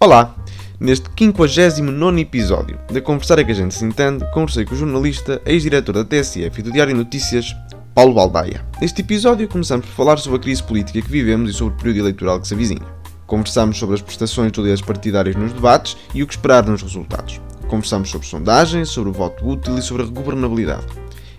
[0.00, 0.32] Olá!
[0.78, 5.42] Neste 59 episódio da Conversar é que a gente se entende, conversei com o jornalista,
[5.44, 7.52] ex-diretor da TSF e do Diário Notícias,
[7.96, 8.64] Paulo Baldaia.
[8.80, 11.98] Neste episódio começamos por falar sobre a crise política que vivemos e sobre o período
[11.98, 12.86] eleitoral que se avizinha.
[13.26, 17.40] Conversamos sobre as prestações de líderes partidários nos debates e o que esperar nos resultados.
[17.66, 20.86] Conversamos sobre sondagens, sobre o voto útil e sobre a governabilidade.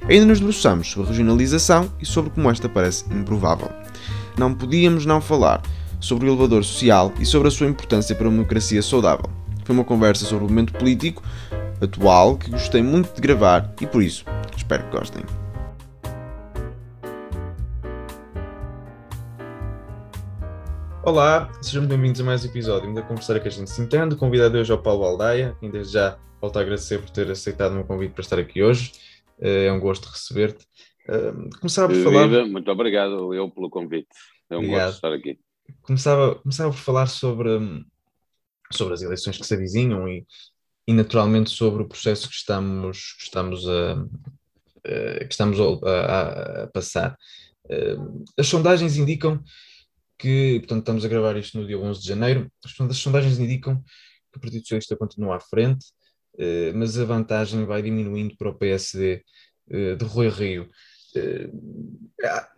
[0.10, 3.72] Ainda nos debruçamos sobre a regionalização e sobre como esta parece improvável.
[4.38, 5.62] Não podíamos não falar
[6.00, 9.30] sobre o elevador social e sobre a sua importância para uma democracia saudável.
[9.66, 11.22] Foi uma conversa sobre o momento político
[11.82, 14.26] atual que gostei muito de gravar e por isso
[14.56, 15.24] espero que gostem.
[21.04, 24.16] Olá, sejam bem-vindos a mais um episódio da Conversar que a gente se entende.
[24.16, 27.84] Convidado hoje ao Paulo Aldeia, desde já volto a agradecer por ter aceitado o meu
[27.84, 28.92] convite para estar aqui hoje.
[29.40, 30.66] Eh, é um gosto receber-te.
[31.08, 32.28] Eh, começava por falar.
[32.46, 34.08] Muito obrigado eu pelo convite.
[34.50, 34.86] É um obrigado.
[34.86, 35.40] gosto estar aqui
[35.82, 37.50] começava, começava por falar sobre,
[38.72, 40.26] sobre as eleições que se avizinham e,
[40.88, 46.68] e naturalmente sobre o processo que estamos, que estamos, a, a que estamos a, a,
[46.68, 47.18] passar.
[48.38, 49.44] As sondagens indicam
[50.18, 53.82] que, portanto, estamos a gravar isto no dia 11 de janeiro, as sondagens indicam
[54.32, 55.86] que o Partido Socialista continua à frente,
[56.38, 59.24] eh, mas a vantagem vai diminuindo para o PSD
[59.70, 60.70] eh, de Rui Rio.
[61.16, 61.50] Eh,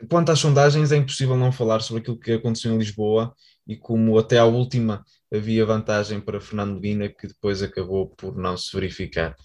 [0.10, 3.34] quanto às sondagens, é impossível não falar sobre aquilo que aconteceu em Lisboa
[3.68, 8.58] e como até à última havia vantagem para Fernando Medina, que depois acabou por não
[8.58, 9.36] se verificar.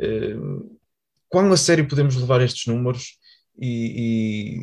[0.00, 0.36] Eh,
[1.28, 3.18] quão a sério podemos levar estes números
[3.58, 4.62] e,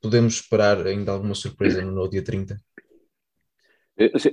[0.00, 2.60] podemos esperar ainda alguma surpresa no dia 30?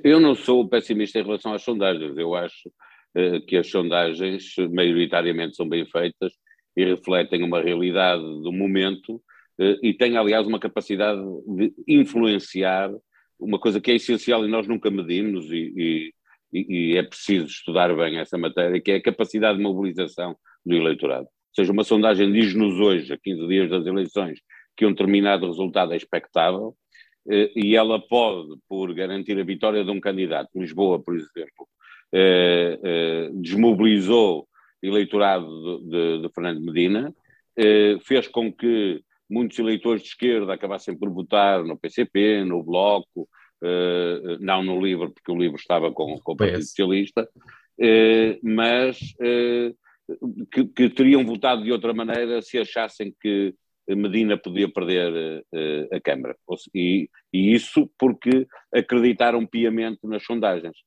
[0.04, 2.18] Eu não sou pessimista em relação às sondagens.
[2.18, 2.72] Eu acho
[3.48, 6.32] que as sondagens maioritariamente são bem feitas
[6.76, 9.22] e refletem uma realidade do momento
[9.60, 12.92] eh, e têm, aliás, uma capacidade de influenciar
[13.40, 16.14] uma coisa que é essencial e nós nunca medimos e,
[16.54, 20.36] e, e é preciso estudar bem essa matéria, que é a capacidade de mobilização
[20.66, 21.26] do eleitorado.
[21.26, 24.40] Ou seja, uma sondagem diz-nos hoje, a 15 dias das eleições,
[24.76, 26.76] que um determinado resultado é expectável,
[27.30, 31.68] eh, e ela pode, por garantir a vitória de um candidato, Lisboa, por exemplo,
[32.14, 34.49] eh, desmobilizou
[34.82, 37.14] eleitorado de, de, de Fernando Medina,
[37.58, 43.28] eh, fez com que muitos eleitores de esquerda acabassem por votar no PCP, no Bloco,
[43.64, 47.28] eh, não no LIVRE, porque o LIVRE estava com, com o Partido Socialista,
[47.80, 49.74] eh, mas eh,
[50.52, 53.54] que, que, teriam votado de outra maneira se achassem que
[53.88, 56.36] Medina podia perder eh, a Câmara.
[56.74, 60.78] E, e isso porque acreditaram piamente nas sondagens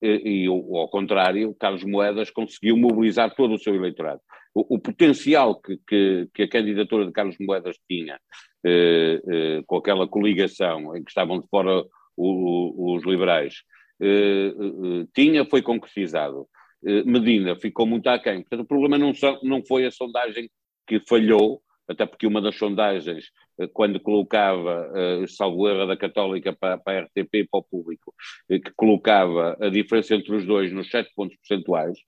[0.00, 4.20] e, ao contrário, Carlos Moedas conseguiu mobilizar todo o seu eleitorado.
[4.54, 8.18] O, o potencial que, que, que, a candidatura de Carlos Moedas tinha,
[8.64, 11.84] eh, eh, com aquela coligação em que estavam de fora
[12.16, 13.62] o, os liberais,
[14.00, 16.48] eh, eh tinha, foi concretizado.
[16.84, 18.40] Eh, Medina ficou muito aquém.
[18.40, 20.50] Portanto, o problema não, não foi a sondagem
[20.86, 23.30] que falhou, até porque uma das sondagens, eh,
[23.72, 28.14] quando colocava, uh, salvo erro da Católica para, para a RTP e para o público,
[28.50, 31.98] uh, que colocava a diferença entre os dois nos 7 pontos percentuais,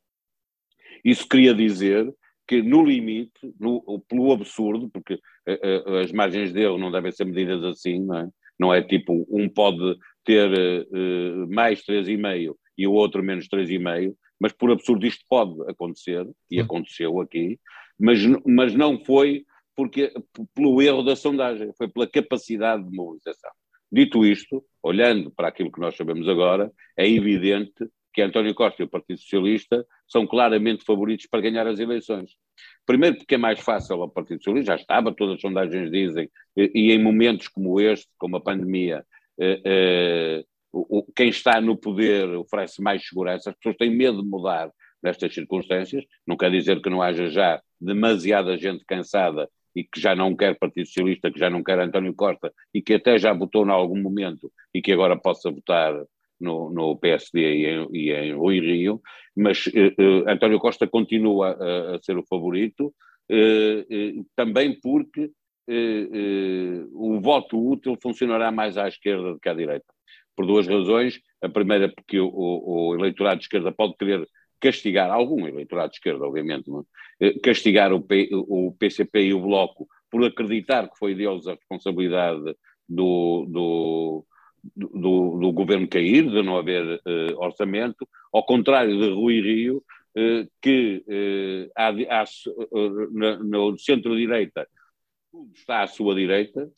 [1.05, 2.13] isso queria dizer
[2.47, 7.65] que no limite, no, pelo absurdo, porque uh, as margens dele não devem ser medidas
[7.65, 8.29] assim, não é?
[8.59, 10.51] Não é tipo, um pode ter
[11.49, 17.21] mais 3,5 e o outro menos 3,5, mas por absurdo isto pode acontecer, e aconteceu
[17.21, 17.59] aqui,
[17.99, 19.47] mas, mas não foi
[19.77, 20.13] porque,
[20.55, 23.51] pelo erro da sondagem, foi pela capacidade de mobilização.
[23.91, 28.85] Dito isto, olhando para aquilo que nós sabemos agora, é evidente que António Costa e
[28.85, 32.33] o Partido Socialista são claramente favoritos para ganhar as eleições.
[32.85, 36.93] Primeiro porque é mais fácil ao Partido Socialista, já estava, todas as sondagens dizem, e,
[36.93, 39.05] em momentos como este, como a pandemia,
[39.41, 40.45] eh, eh,
[41.17, 44.71] quem está no poder oferece mais segurança, as pessoas têm medo de mudar
[45.03, 50.15] nestas circunstâncias, não quer dizer que não haja já demasiada gente cansada e que já
[50.15, 53.67] não quer Partido Socialista, que já não quer António Costa e que até já votou
[53.67, 55.95] em algum momento e que agora possa votar
[56.41, 59.01] no, no PSD e em, e em Rui Rio,
[59.37, 62.95] mas eh, eh, António Costa continua a, a ser o favorito,
[63.29, 65.31] eh, eh também porque
[65.69, 69.87] eh, eh, o voto útil funcionará mais à esquerda do que à direita.
[70.35, 71.21] Por duas razões.
[71.43, 74.27] A primeira, porque o, o eleitorado de esquerda pode querer
[74.61, 76.83] castigar algum eleitorado de esquerda, obviamente, é?
[77.21, 81.53] Eh, castigar o, P, o, PCP e o Bloco por acreditar que foi deles a
[81.53, 82.57] responsabilidade
[82.89, 84.27] do, do,
[84.75, 89.85] do, do governo cair, de não haver uh, orçamento, ao contrário de Rui Rio,
[90.17, 91.05] uh, que
[91.77, 92.25] há, há,
[93.45, 94.67] no centro-direita
[95.55, 96.69] está à sua direita,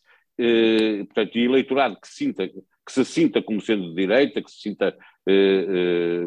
[1.07, 4.95] portanto, o eleitorado que sinta que se sinta como sendo de direita, que se sinta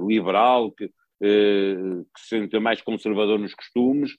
[0.08, 0.90] liberal, que,
[1.25, 4.12] que se sinta mais conservador nos costumes,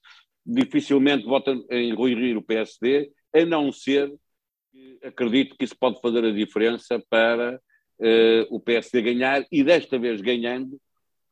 [0.44, 4.12] dificilmente vota em Rui Rio o PSD, a não ser
[4.72, 7.60] que acredito que isso pode fazer a diferença para
[8.00, 10.78] uh, o PSD ganhar e desta vez ganhando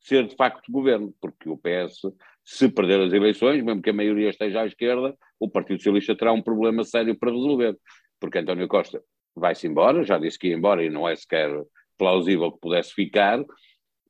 [0.01, 2.01] ser de facto governo, porque o PS,
[2.45, 6.33] se perder as eleições, mesmo que a maioria esteja à esquerda, o Partido Socialista terá
[6.33, 7.77] um problema sério para resolver,
[8.21, 9.03] porque António Costa
[9.35, 11.51] vai-se embora, já disse que ia embora e não é sequer
[11.97, 13.43] plausível que pudesse ficar,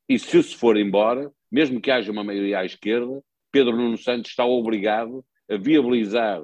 [0.08, 3.22] e se se for embora, mesmo que haja uma maioria à esquerda,
[3.52, 6.42] Pedro Nuno Santos está obrigado a viabilizar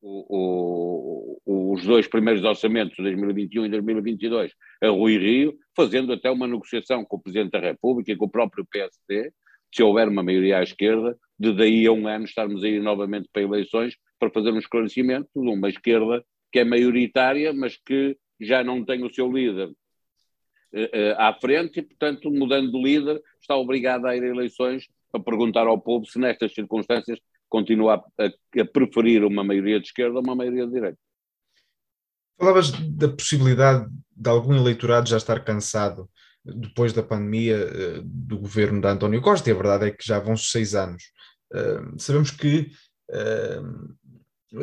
[0.00, 6.46] o, o, os dois primeiros orçamentos, 2021 e 2022, a Rui Rio, fazendo até uma
[6.46, 9.32] negociação com o Presidente da República e com o próprio PSD,
[9.74, 13.42] se houver uma maioria à esquerda, de daí a um ano estarmos aí novamente para
[13.42, 18.84] eleições para fazer um esclarecimento de uma esquerda que é maioritária, mas que já não
[18.84, 19.72] tem o seu líder
[21.16, 25.66] à frente e, portanto, mudando de líder, está obrigada a ir a eleições para perguntar
[25.66, 27.18] ao povo se nestas circunstâncias
[27.48, 30.98] continua a, a, preferir uma maioria de esquerda ou uma maioria de direita.
[32.36, 36.10] Falavas da possibilidade de algum eleitorado já estar cansado
[36.44, 40.18] depois da pandemia eh, do governo de António Costa, e a verdade é que já
[40.18, 41.04] vão seis anos.
[41.96, 42.70] Sabemos que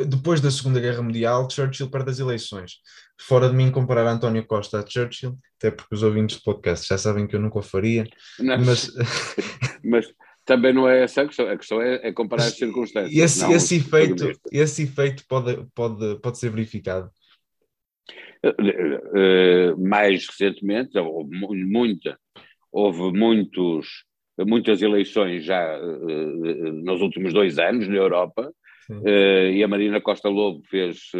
[0.06, 2.78] depois da Segunda Guerra Mundial, Churchill perde as eleições.
[3.20, 6.96] Fora de mim comparar António Costa a Churchill, até porque os ouvintes do podcast já
[6.96, 8.06] sabem que eu nunca o faria,
[8.38, 8.90] Não, mas...
[9.84, 10.06] mas
[10.44, 13.14] também não é essa a questão, a questão é, é comparar as circunstâncias.
[13.14, 17.10] Esse, esse, efeito, esse efeito pode, pode, pode ser verificado?
[18.44, 22.18] Uh, mais recentemente, houve muita,
[22.72, 24.04] houve muitos,
[24.40, 28.52] muitas eleições já uh, nos últimos dois anos na Europa,
[28.90, 31.10] uh, e a Marina Costa Lobo fez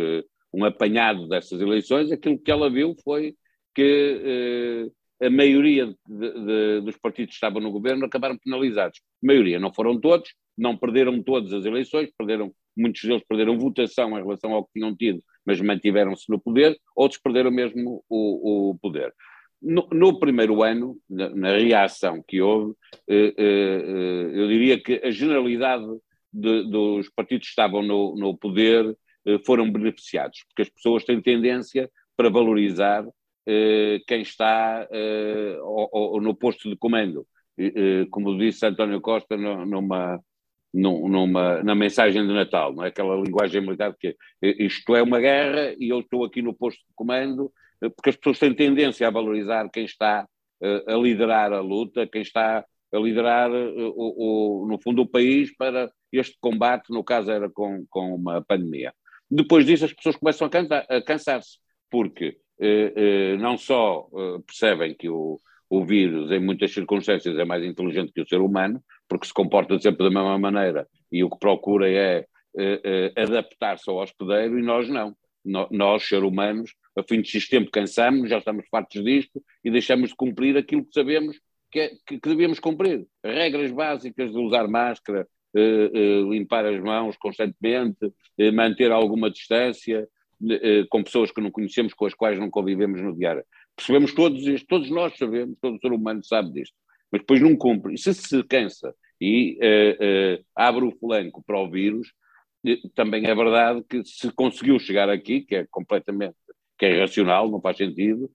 [0.53, 2.12] um apanhado dessas eleições.
[2.12, 3.35] Aquilo que ela viu foi
[3.75, 4.91] que
[5.23, 5.94] a maioria de,
[6.32, 9.00] de, dos partidos que estavam no governo acabaram penalizados.
[9.23, 14.19] A maioria, não foram todos, não perderam todas as eleições, perderam, muitos deles perderam votação
[14.19, 18.79] em relação ao que tinham tido, mas mantiveram-se no poder, outros perderam mesmo o, o
[18.79, 19.12] poder.
[19.61, 22.75] No, no, primeiro ano, na, na, reação que houve,
[23.08, 25.87] eh, eh, eh, eu diria que a generalidade
[26.32, 28.96] de, dos partidos que estavam no, no poder
[29.26, 33.06] eh, foram beneficiados, porque as pessoas têm tendência para valorizar
[33.46, 35.56] eh, quem está eh,
[36.20, 37.26] no posto de comando.
[38.11, 40.19] Como disse António Costa numa,
[40.73, 45.75] numa, na mensagem de Natal, não é aquela linguagem militar que isto é uma guerra
[45.79, 49.69] e eu estou aqui no posto de comando, porque as pessoas têm tendência a valorizar
[49.69, 50.26] quem está
[50.88, 55.91] a liderar a luta, quem está a liderar, o, o, no fundo, o país para
[56.12, 58.93] este combate, no caso era com, com uma pandemia.
[59.31, 61.59] Depois disso as pessoas começam a, a cansar-se,
[61.91, 65.41] porque eh, eh, não só eh, percebem que o,
[65.71, 69.79] o vírus, em muitas circunstâncias, é mais inteligente que o ser humano, porque se comporta
[69.81, 72.27] sempre da mesma maneira e o que procura é
[73.17, 75.17] adaptar-se ao hospedeiro e nós não.
[75.71, 80.17] nós, seres humanos, a fim de tempo cansamos, já estamos fartos disto e deixamos de
[80.17, 81.39] cumprir aquilo que sabemos
[81.73, 83.07] que, que, que devemos cumprir.
[83.25, 85.27] Regras básicas de usar máscara,
[86.31, 88.13] limpar as mãos constantemente,
[88.53, 90.08] manter alguma distância,
[90.51, 93.44] eh, com pessoas que não conhecemos, com as quais não convivemos no diário.
[93.77, 96.75] Percebemos todos isto, todos nós sabemos, todo ser humano sabe disto,
[97.13, 97.94] mas depois não cumpre.
[97.94, 102.13] E se se cansa e uh, abre o flanco para o vírus,
[102.94, 106.35] também é verdade que se conseguiu chegar aqui, que é completamente,
[106.77, 108.29] que é irracional, não faz sentido,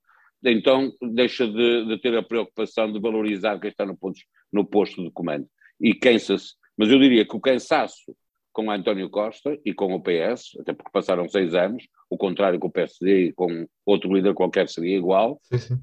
[0.44, 4.20] então deixa de, de ter a preocupação de valorizar quem está no, ponto,
[4.52, 5.48] no posto de comando.
[5.80, 6.54] E cansa-se.
[6.78, 8.16] Mas eu diria que o cansaço
[8.58, 12.68] com António Costa e com o PS, até porque passaram seis anos, o contrário com
[12.68, 15.78] o PSD e com outro líder qualquer seria igual, sim, sim.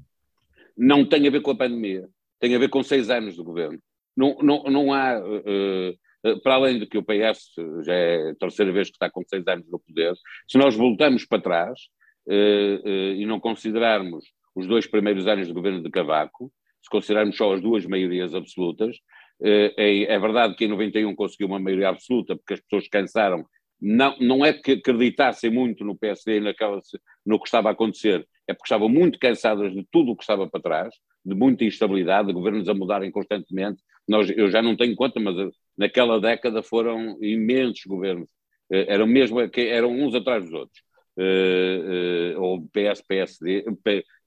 [0.75, 2.05] não tem a ver com a pandemia,
[2.37, 3.79] tem a ver com seis anos de governo.
[4.15, 7.53] Não, não, não há, uh, para além de que o PS
[7.85, 10.13] já é a terceira vez que está com seis anos no poder,
[10.45, 11.79] se nós voltamos para trás
[12.27, 17.35] uh, uh, e não considerarmos os dois primeiros anos de governo de Cavaco, se considerarmos
[17.35, 18.97] só as duas maiorias absolutas,
[19.41, 23.45] é, é verdade que em 91 conseguiu uma maioria absoluta, porque as pessoas cansaram.
[23.81, 26.79] Não, não é que acreditassem muito no PSD naquela,
[27.25, 30.47] no que estava a acontecer, é porque estavam muito cansadas de tudo o que estava
[30.49, 30.93] para trás,
[31.25, 33.81] de muita instabilidade, de governos a mudarem constantemente.
[34.07, 35.35] Nós, eu já não tenho conta, mas
[35.77, 38.29] naquela década foram imensos governos.
[38.69, 40.84] Eram mesmo, eram uns atrás dos outros.
[41.17, 43.65] Uh, uh, houve PS, PSD,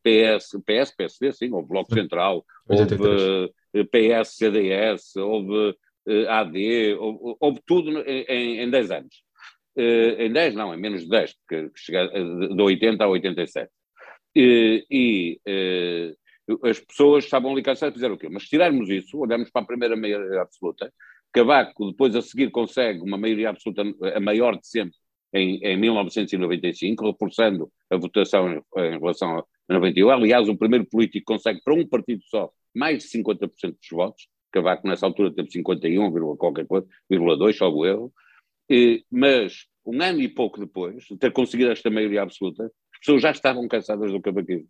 [0.03, 2.97] PS, PS, PSD, sim, houve Bloco Central, houve
[3.91, 5.77] PS, CDS, houve
[6.09, 9.23] eh, AD, houve, houve tudo em, em 10 anos.
[9.77, 13.71] Eh, em 10 não, em menos de 10, porque chega de 80 a 87.
[14.35, 15.39] e,
[16.65, 18.29] as pessoas estavam ali cansadas de dizer o quê?
[18.31, 20.91] Mas se tirarmos isso, olhamos para a primeira maioria absoluta,
[21.31, 23.83] Cavaco depois a seguir consegue uma maioria absoluta,
[24.15, 24.97] a maior de sempre,
[25.33, 30.11] em, em 1995, reforçando a votação em, em relação a 91.
[30.11, 34.27] Aliás, o primeiro político consegue para um partido só mais de 50% dos votos.
[34.51, 38.13] Cavaco nessa altura teve 51, qualquer coisa, 2, salvo erro.
[38.71, 43.23] E, mas um ano e pouco depois de ter conseguido esta maioria absoluta, as pessoas
[43.23, 44.69] já estavam cansadas do cavaquismo.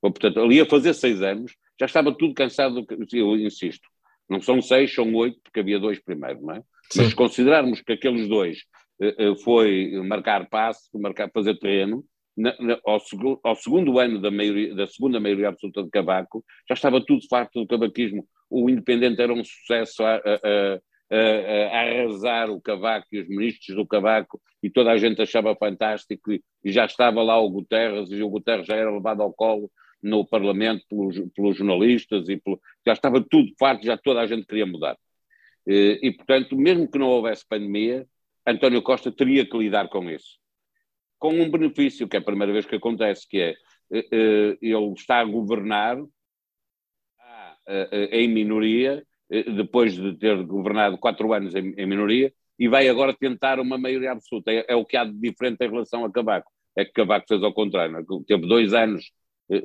[0.00, 3.88] Portanto, ali a fazer seis anos, já estava tudo cansado, eu insisto,
[4.28, 6.62] não são seis, são oito, porque havia dois primeiro, não é?
[6.90, 7.00] Sim.
[7.00, 8.58] Mas se considerarmos que aqueles dois
[9.42, 12.04] foi marcar passo, marcar, fazer terreno,
[12.36, 16.44] na, na, ao, seg ao, segundo ano da, maioria, da segunda maioria absoluta de Cavaco,
[16.68, 18.26] já estava tudo farto do cavaquismo.
[18.50, 23.76] O Independente era um sucesso a, a, a, a, arrasar o Cavaco e os ministros
[23.76, 28.10] do Cavaco, e toda a gente achava fantástico, e, e já estava lá o Guterres,
[28.10, 29.70] e o Guterres já era levado ao colo
[30.02, 34.46] no Parlamento pelos, pelos jornalistas e pelo, já estava tudo farto, já toda a gente
[34.46, 34.96] queria mudar.
[35.66, 38.06] E, e, portanto, mesmo que não houvesse pandemia,
[38.46, 40.38] António Costa teria que lidar com isso.
[41.18, 43.54] Com um benefício, que é a primeira vez que acontece, que é
[43.92, 45.98] eh, eh, ele está a governar
[47.68, 53.58] eh, em minoria, depois de ter governado quatro anos em, minoria, e vai agora tentar
[53.58, 54.52] uma maioria absoluta.
[54.52, 56.50] É, é, o que há de diferente em relação a Cavaco.
[56.76, 57.96] É que Cavaco fez ao contrário.
[57.98, 58.02] É?
[58.26, 59.10] Teve dois anos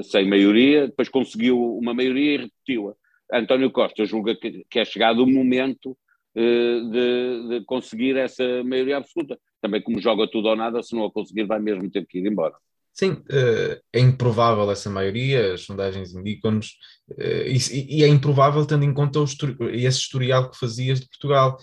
[0.04, 2.96] sem maioria, depois conseguiu uma maioria e repetiu-a.
[3.34, 5.98] António Costa julga que, é chegado o momento
[6.36, 9.38] de, de, conseguir essa maioria absoluta.
[9.62, 12.26] Também como joga tudo ou nada, se não a conseguir vai mesmo ter que ir
[12.26, 12.56] embora.
[12.94, 16.76] Sim, uh, é improvável essa maioria, as sondagens indicam-nos,
[17.12, 21.58] uh, e, é improvável tendo em conta esse historial que fazias de Portugal.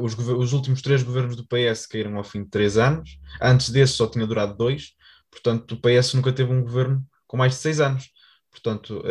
[0.00, 3.94] Os, os últimos três governos do PS caíram ao fim de três anos, antes desse
[3.94, 4.92] só tinha durado dois,
[5.30, 8.10] portanto o PS nunca teve um governo com mais de seis anos.
[8.50, 9.02] Portanto,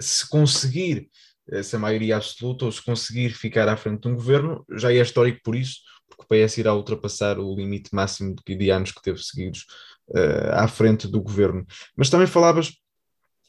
[0.00, 1.10] se conseguir
[1.50, 5.40] essa maioria absoluta ou se conseguir ficar à frente de um governo, já é histórico
[5.44, 9.66] por isso, porque o PS irá ultrapassar o limite máximo de anos que teve seguidos
[10.08, 11.66] uh, à frente do governo.
[11.96, 12.72] Mas também falavas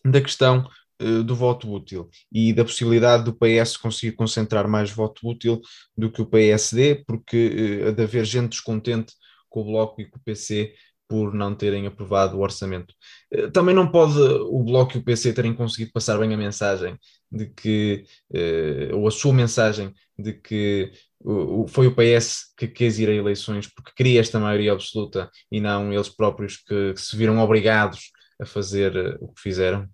[0.03, 0.67] da questão
[1.01, 5.61] uh, do voto útil e da possibilidade do PS conseguir concentrar mais voto útil
[5.97, 9.13] do que o PSD, porque uh, de haver gente descontente
[9.49, 10.73] com o Bloco e com o PC
[11.07, 12.93] por não terem aprovado o orçamento.
[13.31, 16.97] Eh, também não pode o Bloco e o PC terem conseguido passar bem a mensagem
[17.31, 20.91] de que, eh, ou a sua mensagem de que
[21.69, 25.91] foi o PS que quis ir a eleições porque queria esta maioria absoluta e não
[25.91, 29.87] eles próprios que, se viram obrigados a fazer eh, o que fizeram?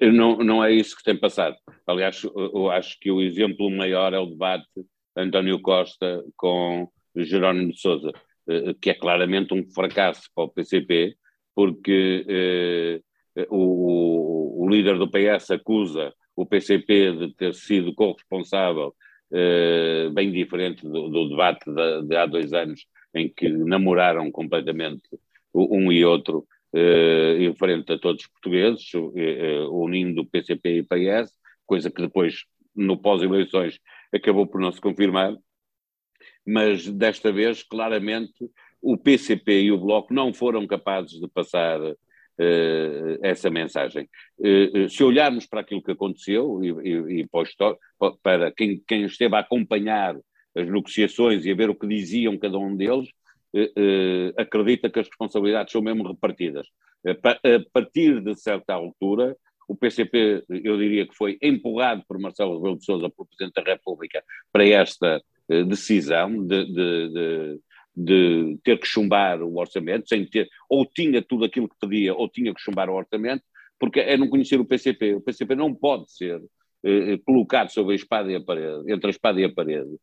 [0.00, 1.56] Não, não é isso que tem passado.
[1.86, 4.66] Aliás, eu acho que o exemplo maior é o debate
[5.14, 8.33] António Costa com Jerónimo de Sousa eh,
[8.80, 11.16] que é claramente um fracasso para o PCP,
[11.54, 18.94] porque eh, o, o, líder do PS acusa o PCP de ter sido corresponsável,
[19.32, 25.08] eh, bem diferente do, do debate de, de, há dois anos, em que namoraram completamente
[25.54, 26.44] um e outro,
[27.38, 28.90] em frente a todos os portugueses,
[29.70, 31.32] unindo o PCP e o PS,
[31.64, 33.78] coisa que depois, no pós-eleições,
[34.12, 35.32] acabou por não se confirmar
[36.46, 38.34] mas desta vez, claramente,
[38.80, 41.96] o PCP e o Bloco não foram capazes de passar uh,
[43.22, 44.08] essa mensagem.
[44.38, 49.34] Uh, se olharmos para aquilo que aconteceu e, e, e para, para quem, quem, esteve
[49.36, 50.16] a acompanhar
[50.54, 53.08] as negociações e a ver o que diziam cada um deles,
[54.36, 56.66] acredita que as responsabilidades são mesmo repartidas.
[57.04, 59.36] a partir de certa altura,
[59.66, 63.72] o PCP, eu diria que foi empurrado por Marcelo Rebelo de Sousa, por Presidente da
[63.72, 64.22] República,
[64.52, 67.60] para esta eh, decisão de, de, de,
[67.96, 72.28] de, ter que chumbar o orçamento, sem ter, ou tinha tudo aquilo que pedia, ou
[72.28, 73.42] tinha que chumbar o orçamento,
[73.78, 75.14] porque é não conhecer o PCP.
[75.14, 76.40] O PCP não pode ser
[76.82, 79.96] eh, eh, colocado sobre a espada e a parede, entre a espada e a parede,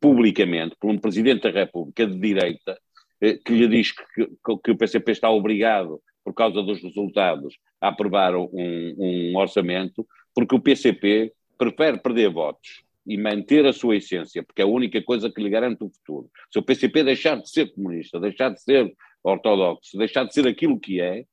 [0.00, 2.78] publicamente, por um Presidente da República de direita,
[3.20, 4.26] eh, que lhe diz que,
[4.62, 10.54] que, o PCP está obrigado, por causa dos resultados, a aprovar um, um orçamento, porque
[10.54, 15.30] o PCP prefere perder votos e manter a sua essência, porque é a única coisa
[15.30, 16.30] que lhe garante o futuro.
[16.52, 18.92] Se o PCP deixar de ser comunista, deixar de ser
[19.22, 21.24] ortodoxo, deixar de ser aquilo que é,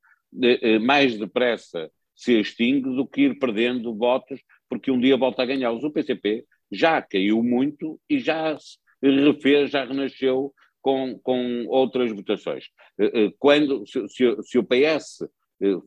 [0.42, 5.46] eh, mais depressa se extingue do que ir perdendo votos, porque um dia volta a
[5.46, 5.82] ganhá-los.
[5.82, 12.66] O PCP já caiu muito e já se refez, já renasceu com, com outras votações.
[12.98, 15.24] Eh, eh, quando, se, se, se o PS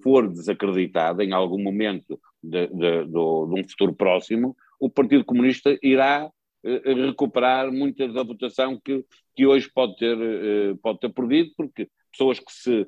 [0.03, 5.77] for desacreditado em algum momento de, de, de, de um futuro próximo, o Partido Comunista
[5.81, 6.29] irá
[6.65, 11.87] eh, recuperar muita da votação que, que hoje pode ter, eh, pode ter perdido, porque
[12.11, 12.87] pessoas que se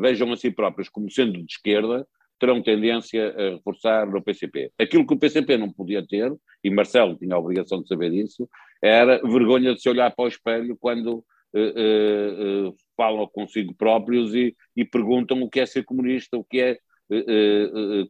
[0.00, 2.06] vejam a si próprios como sendo de esquerda,
[2.38, 4.70] terão tendência a reforçar no PCP.
[4.78, 6.32] Aquilo que o PCP não podia ter,
[6.62, 8.48] e Marcelo tinha a obrigação de saber disso,
[8.80, 14.54] era vergonha de se olhar para o espelho quando uh, uh, falam consigo próprios e,
[14.76, 16.78] e, perguntam o que é ser comunista, o que é,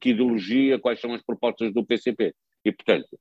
[0.01, 2.35] que ideologia, quais são as propostas do PCP.
[2.65, 3.19] E, portanto,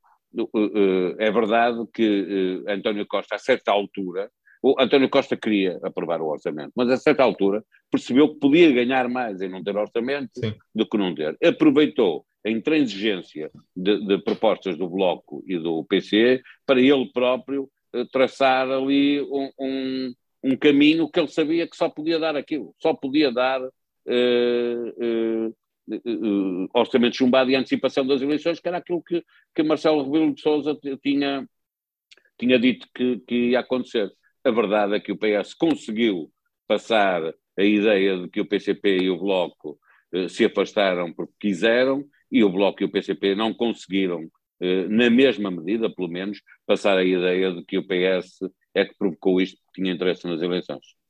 [1.20, 4.32] é verdade que António Costa, a certa altura,
[4.64, 9.10] o António Costa queria aprovar o orçamento, mas a certa altura percebeu que podia ganhar
[9.10, 10.54] mais em não ter orçamento Sim.
[10.74, 11.38] do que não ter.
[11.44, 18.06] Aproveitou a intransigência de, de, propostas do Bloco e do PC para ele próprio uh,
[18.08, 22.94] traçar ali um, um, um, caminho que ele sabia que só podia dar aquilo, só
[22.94, 23.70] podia dar uh,
[24.08, 25.56] uh,
[26.74, 29.24] orçamento chumbado e antecipação das eleições, que era aquilo que,
[29.54, 31.48] que Marcelo Rebelo de Sousa tinha,
[32.38, 34.12] tinha dito que, que ia acontecer.
[34.44, 36.32] A verdade é que o PS conseguiu
[36.68, 37.22] passar
[37.58, 39.80] a ideia de que o PCP e o Bloco
[40.14, 45.10] eh, se afastaram porque quiseram e o Bloco e o PCP não conseguiram, eh, na
[45.10, 48.40] mesma medida, pelo menos, passar a ideia de que o PS
[48.74, 51.03] é que provocou isto porque tinha interesse nas eleições.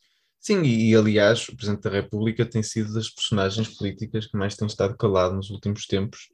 [0.43, 4.67] Sim, e aliás, o Presidente da República tem sido das personagens políticas que mais tem
[4.67, 6.27] estado calado nos últimos tempos,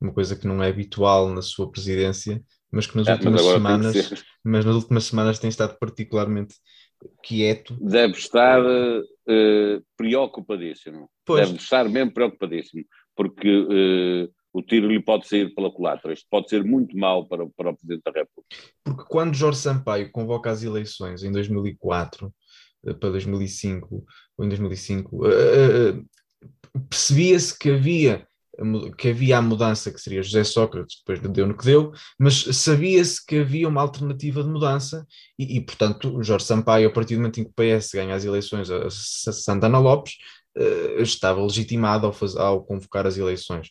[0.00, 2.42] uma coisa que não é habitual na sua presidência,
[2.72, 3.94] mas que nas é, últimas semanas,
[4.42, 6.56] mas nas últimas semanas tem estado particularmente
[7.22, 7.76] quieto.
[7.80, 11.08] Deve estar uh, preocupadíssimo.
[11.24, 11.46] Pois.
[11.46, 16.12] Deve estar mesmo preocupadíssimo, porque uh, o tiro lhe pode sair pela culatra.
[16.12, 18.56] Isto pode ser muito mau para, para o Presidente da República.
[18.82, 22.34] Porque quando Jorge Sampaio convoca as eleições em 2004
[22.98, 24.04] para 2005
[24.36, 25.20] ou em 2005,
[26.88, 28.26] percebia-se que havia
[28.98, 33.24] que havia a mudança que seria José Sócrates, depois deu no que deu, mas sabia-se
[33.24, 35.06] que havia uma alternativa de mudança
[35.38, 38.24] e, e, portanto, Jorge Sampaio, a partir do momento em que o PS ganha as
[38.24, 40.14] eleições a, Santana Lopes,
[40.58, 43.68] uh, estava legitimado ao, faz, ao, convocar as eleições.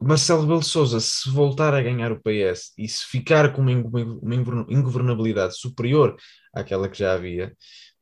[0.00, 4.34] Marcelo Belo Souza, se voltar a ganhar o PS e se ficar com uma, uma
[4.68, 6.16] ingovernabilidade superior
[6.54, 7.54] àquela que já havia,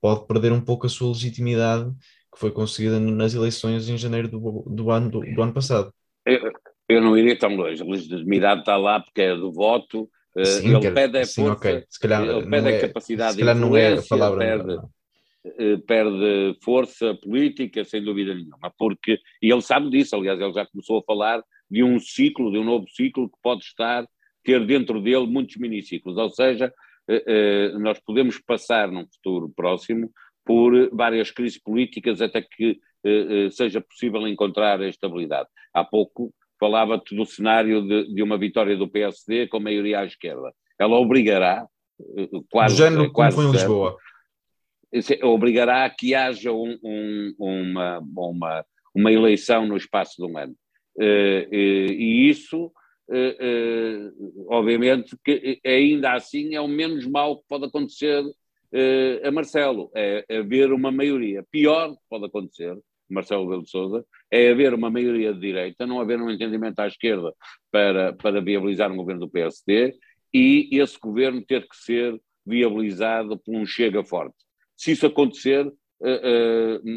[0.04, 1.90] pode perder um pouco a sua legitimidade
[2.30, 5.90] que foi conseguida nas eleições em janeiro do, do ano, do, do ano passado.
[6.26, 6.52] Eu,
[6.86, 7.80] eu não iria tão longe.
[7.80, 10.06] A legitimidade está lá porque é do voto.
[10.36, 11.84] Eh, sim, ele pede a sim, força, okay.
[12.02, 14.78] calhar, ele pede é, a capacidade de não é a palavra perde,
[15.46, 20.66] eh, perde força política, sem dúvida nenhuma, porque, e ele sabe disso, aliás, ele já
[20.66, 24.04] começou a falar de um ciclo, de um novo ciclo que pode estar,
[24.44, 26.70] ter dentro dele muitos miniciclos, ou seja,
[27.80, 30.10] nós podemos passar num futuro próximo
[30.44, 35.48] por várias crises políticas até que eh, eh, seja possível encontrar a estabilidade.
[35.74, 40.52] Há pouco falava-te do cenário de, de, uma vitória do PSD com maioria à esquerda.
[40.78, 41.66] Ela obrigará,
[42.16, 42.76] eh, quase.
[42.76, 43.96] Género quase como foi em Lisboa.
[45.22, 48.64] Obrigará a que haja um, um, uma, uma,
[48.94, 50.54] uma eleição no espaço de um ano.
[50.96, 52.70] E isso,
[54.48, 58.22] obviamente, que ainda assim é o menos mal que pode acontecer
[59.22, 61.44] a Marcelo, é haver uma maioria.
[61.50, 62.76] Pior que pode acontecer
[63.08, 66.86] Marcelo Rebelo de Sousa, é haver uma maioria de direita, não haver um entendimento à
[66.86, 67.32] esquerda
[67.70, 69.94] para, para viabilizar um governo do PSD
[70.32, 74.34] e esse governo ter que ser viabilizado por um chega forte.
[74.76, 75.70] Se isso acontecer,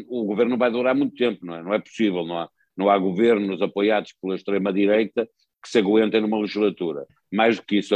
[0.08, 1.62] o governo vai durar muito tempo, não é?
[1.62, 5.28] Não é possível, não há, não há governos apoiados pela extrema-direita
[5.68, 7.06] que se aguentem numa legislatura.
[7.30, 7.94] Mais do que isso,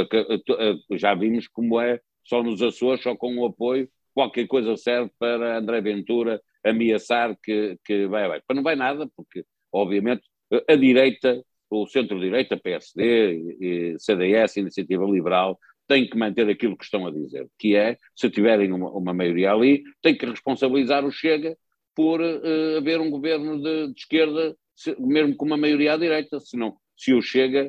[0.92, 5.58] já vimos como é só nos Açores, só com o apoio, qualquer coisa serve para
[5.58, 8.44] André Ventura ameaçar que, que vai abaixo.
[8.48, 10.22] Mas não vai nada, porque, obviamente,
[10.68, 15.58] a direita, o centro-direita, PSD, CDS, Iniciativa Liberal,
[15.88, 19.52] têm que manter aquilo que estão a dizer, que é, se tiverem uma, uma maioria
[19.52, 21.56] ali, têm que responsabilizar o Chega
[21.94, 26.38] por uh, haver um governo de, de esquerda, se, mesmo com uma maioria à direita,
[26.40, 27.68] senão, se o Chega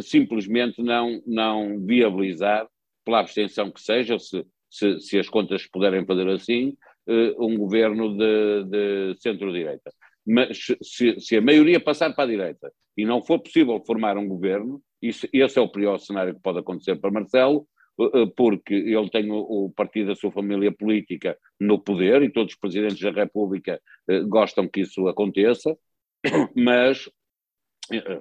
[0.00, 2.66] simplesmente não, não viabilizar,
[3.04, 6.76] pela abstenção que seja, se, se, se as contas puderem fazer assim,
[7.08, 9.92] uh, um governo de, de centro-direita.
[10.26, 14.28] Mas se, se, a maioria passar para a direita e não for possível formar um
[14.28, 17.66] governo, isso, esse é o pior cenário que pode acontecer para Marcelo,
[17.98, 22.58] uh, porque ele tem o, partido da sua família política no poder e todos os
[22.58, 23.80] presidentes da República
[24.28, 25.76] gostam que isso aconteça,
[26.54, 27.08] mas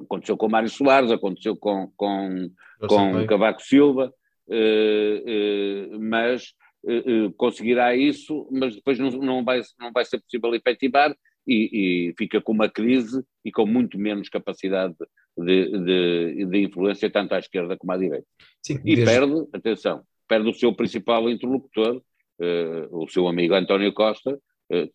[0.01, 2.49] aconteceu com Mário Soares, aconteceu com, com,
[2.87, 4.13] com Cavaco Silva,
[5.99, 6.53] mas
[6.87, 11.15] eh, eh, conseguirá isso, mas depois não, não, vai, não vai ser possível efetivar
[11.47, 14.95] e, e, fica com uma crise e com muito menos capacidade
[15.37, 18.25] de, de, de influência, tanto à esquerda como à direita.
[18.63, 19.05] Sim, e desde...
[19.05, 24.39] perde, atenção, perde o seu principal interlocutor, uh, o seu amigo António Costa,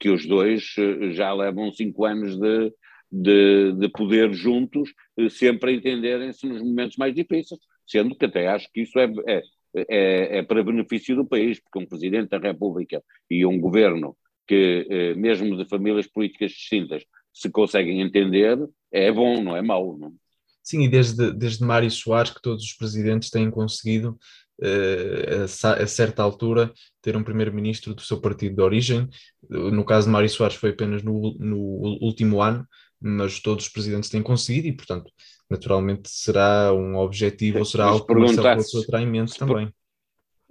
[0.01, 0.75] que os dois
[1.11, 2.73] já levam cinco anos de,
[3.11, 4.93] de, de poder juntos,
[5.31, 9.43] sempre a entenderem-se nos momentos mais difíceis, sendo que até acho que isso é, é,
[9.89, 14.17] é, é para benefício do país, porque um Presidente da República e um governo
[14.47, 18.59] que, mesmo de famílias políticas distintas, se conseguem entender,
[18.91, 19.99] é bom, não é mau.
[19.99, 20.15] Não?
[20.63, 24.19] Sim, e desde, desde Mário Soares que todos os presidentes têm conseguido,
[24.61, 29.09] uh, a, a, certa altura, ter um primeiro-ministro do seu partido de origem.
[29.49, 31.59] No caso de Mário Soares foi apenas no, no
[32.01, 32.67] último ano,
[33.07, 35.11] mas todos os presidentes têm conseguido e, portanto,
[35.49, 39.73] naturalmente será um objetivo ou será algo que Marcelo terá em mente também.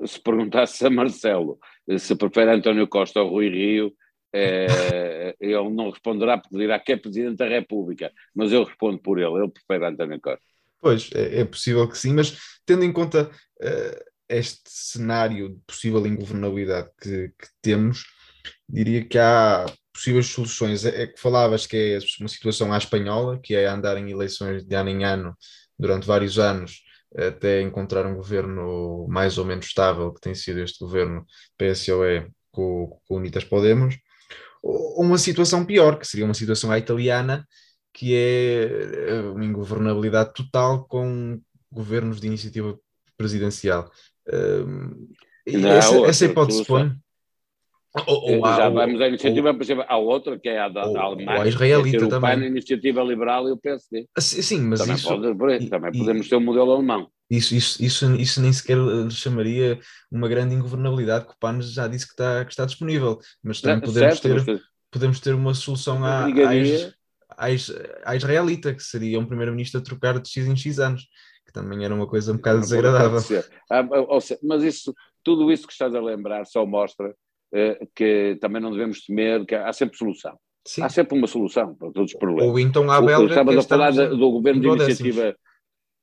[0.06, 1.60] Se perguntasse a Marcelo
[1.98, 3.94] se prefere António Costa ou Rui Rio,
[4.34, 9.20] é, ele não responderá porque dirá que é Presidente da República, mas eu respondo por
[9.20, 10.46] ele, ele prefere António Costa.
[10.82, 13.30] Pois, é, é possível que sim, mas tendo em conta
[13.62, 18.04] uh, este cenário de possível ingovernabilidade que, que, temos,
[18.68, 20.86] diria que há possíveis soluções.
[20.86, 24.66] É, é, que falavas que é uma situação à espanhola, que é andar em eleições
[24.66, 25.36] de ano em ano
[25.78, 26.84] durante vários anos
[27.18, 31.26] até encontrar um governo mais ou menos estável, que tem sido este governo
[31.58, 33.96] PSOE com, com Unidas Podemos,
[34.62, 37.48] uma situação pior, que seria uma situação à italiana,
[37.94, 38.64] que é
[39.10, 41.40] eh, uma ingovernabilidade total com
[41.72, 42.78] governos de iniciativa
[43.16, 43.90] presidencial.
[44.28, 45.08] Um,
[45.46, 46.92] essa, essa hipótese se põe.
[48.08, 50.86] Ou, ou já vamos à iniciativa, ou, por exemplo, há outra que é a da,
[50.86, 52.32] ou, Alemanha, a israelita também.
[52.32, 54.08] a iniciativa liberal e o PSD.
[54.16, 55.08] Ah, sim, mas também isso...
[55.08, 57.10] Pode, também e, podemos ter um modelo alemão.
[57.30, 58.78] Isso, isso, isso, isso nem sequer
[59.10, 59.80] chamaria
[60.12, 63.80] uma grande ingovernabilidade, que o PAN já disse que está, que está disponível, mas também
[63.80, 67.48] podemos, certo, ter, podemos ter uma solução à, à,
[68.06, 71.08] à, israelita, que seria um primeiro-ministro a trocar de X em X anos,
[71.46, 73.20] que também era uma coisa um bocado desagradável.
[73.72, 73.84] Ah,
[74.44, 77.16] mas isso, tudo isso que estás a lembrar só mostra
[77.96, 80.38] que também não devemos temer, que há sempre solução.
[80.68, 80.82] Sim.
[80.82, 82.52] Há sempre uma solução para todos os problemas.
[82.52, 83.30] Ou então há belga.
[83.30, 85.36] Estavas a falar do governo de iniciativa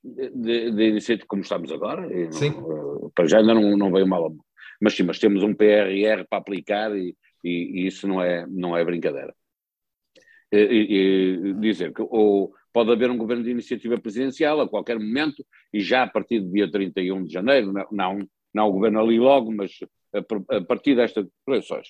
[0.03, 2.51] de, de iniciativa como estamos agora, sim.
[2.51, 4.35] Não, para já ainda não, não veio mal
[4.81, 8.77] mas sim, mas temos um PRR para aplicar e, e, e isso não é, não
[8.77, 9.33] é brincadeira.
[10.51, 15.47] E, e, dizer que ou pode haver um governo de iniciativa presidencial a qualquer momento
[15.73, 19.21] e já a partir do dia 31 de janeiro, não, não, não o governo ali
[19.21, 19.71] logo, mas
[20.15, 21.89] a, a partir destas eleições.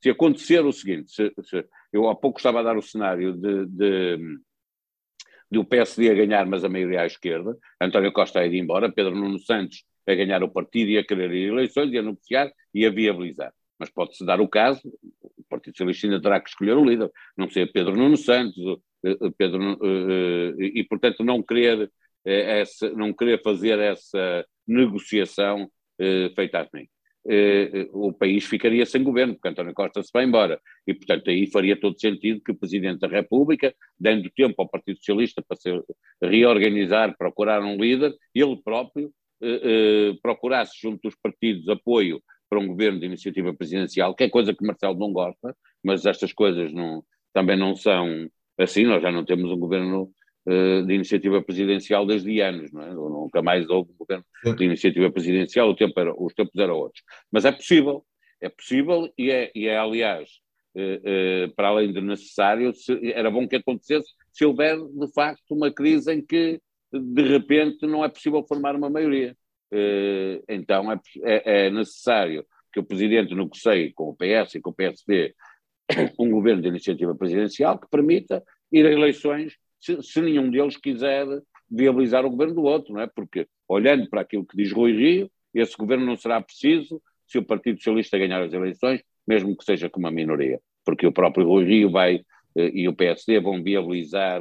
[0.00, 3.66] Se acontecer o seguinte, se, se, eu há pouco estava a dar o cenário de,
[3.66, 4.38] de
[5.50, 9.14] do PSD a ganhar, mas a maioria à esquerda, António Costa a ir embora, Pedro
[9.14, 12.90] Nuno Santos a ganhar o partido e a querer eleições e a negociar e a
[12.90, 13.52] viabilizar.
[13.78, 14.80] Mas pode-se dar o caso,
[15.12, 18.56] o Partido Socialista ainda terá que escolher o líder, não ser Pedro Nuno Santos,
[19.04, 21.90] eh, eh, Pedro, eh, e portanto não querer,
[22.24, 25.70] essa, não querer fazer essa negociação
[26.34, 26.82] feita assim.
[26.82, 30.60] Eh, eh, o país ficaria sem governo, porque António Costa se vai embora.
[30.86, 34.98] E, portanto, aí faria todo sentido que o Presidente da República, dando tempo ao Partido
[34.98, 35.70] Socialista para se
[36.22, 42.66] reorganizar, procurar um líder, ele próprio eh, eh, procurasse junto dos partidos apoio para um
[42.66, 47.02] governo de iniciativa presidencial, que é coisa que Marcelo não gosta, mas estas coisas não,
[47.32, 50.12] também não são assim, nós já não temos um governo
[50.44, 52.92] de iniciativa presidencial desde anos, não é?
[52.92, 54.24] nunca mais houve um governo
[54.56, 57.02] de iniciativa presidencial, o tempo era, os tempos eram outros.
[57.30, 58.04] Mas é possível,
[58.40, 60.28] é possível e é, e é aliás,
[60.74, 65.52] uh, uh, para além de necessário, se, era bom que acontecesse se houver, de facto,
[65.52, 66.60] uma crise em que,
[66.92, 69.36] de repente, não é possível formar uma maioria.
[70.48, 74.74] então é, é, é necessário que o Presidente negocie com o PS e com o
[74.74, 75.34] PSD
[76.18, 81.26] um governo de iniciativa presidencial que permita ir a eleições se, se nenhum deles quiser
[81.70, 83.06] viabilizar o governo do outro, não é?
[83.06, 87.44] Porque, olhando para aquilo que diz Rui Rio, esse governo não será preciso se o
[87.44, 91.64] Partido Socialista ganhar as eleições, mesmo que seja com uma minoria, porque o próprio Rui
[91.64, 92.22] Rio vai
[92.56, 94.40] eh, e o PSD vão viabilizar,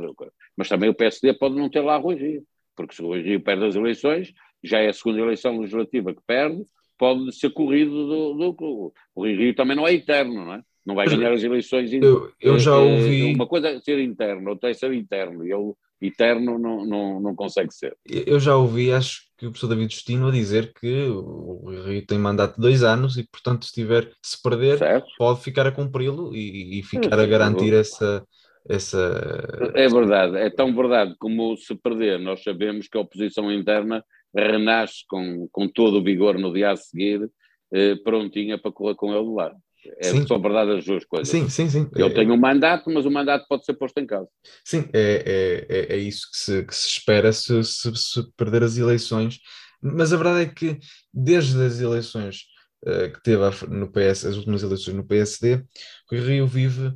[0.55, 2.43] mas também o PSD pode não ter lá Rui Rio,
[2.75, 6.21] porque se o Rui Rio perde as eleições, já é a segunda eleição legislativa que
[6.25, 6.63] perde,
[6.97, 10.63] pode ser corrido do, do, do o Rui Rio também não é eterno, não é?
[10.85, 11.91] Não vai ganhar as eleições.
[11.93, 13.33] Eu, eu já ouvi.
[13.33, 15.43] Uma coisa é ser interno, outra é ser interno.
[15.43, 17.95] Ele, eterno, não, não, não consegue ser.
[18.05, 22.17] Eu já ouvi, acho que o professor David Justino a dizer que o Rio tem
[22.17, 25.07] mandato de dois anos e, portanto, se tiver, se perder, certo.
[25.17, 28.25] pode ficar a cumpri-lo e, e, ficar a garantir essa.
[28.69, 29.73] Essa...
[29.73, 35.03] É verdade, é tão verdade como se perder, nós sabemos que a oposição interna renasce
[35.09, 37.27] com, com todo o vigor no dia a seguir,
[37.73, 39.55] eh, prontinha para correr com ele de lado.
[39.97, 40.27] É, sim.
[40.27, 41.29] são verdade as duas coisas.
[41.29, 41.89] Sim, sim, sim.
[41.95, 44.29] Eu é, tenho um mandato, mas o mandato pode ser posto em causa.
[44.63, 48.63] Sim, é, é, é, é isso que se, que se espera se, se, se, perder
[48.63, 49.39] as eleições.
[49.81, 50.77] Mas a verdade é que,
[51.13, 52.41] desde as eleições
[52.85, 55.63] uh, que teve no PS, as últimas eleições no PSD,
[56.09, 56.93] Rui Rio vive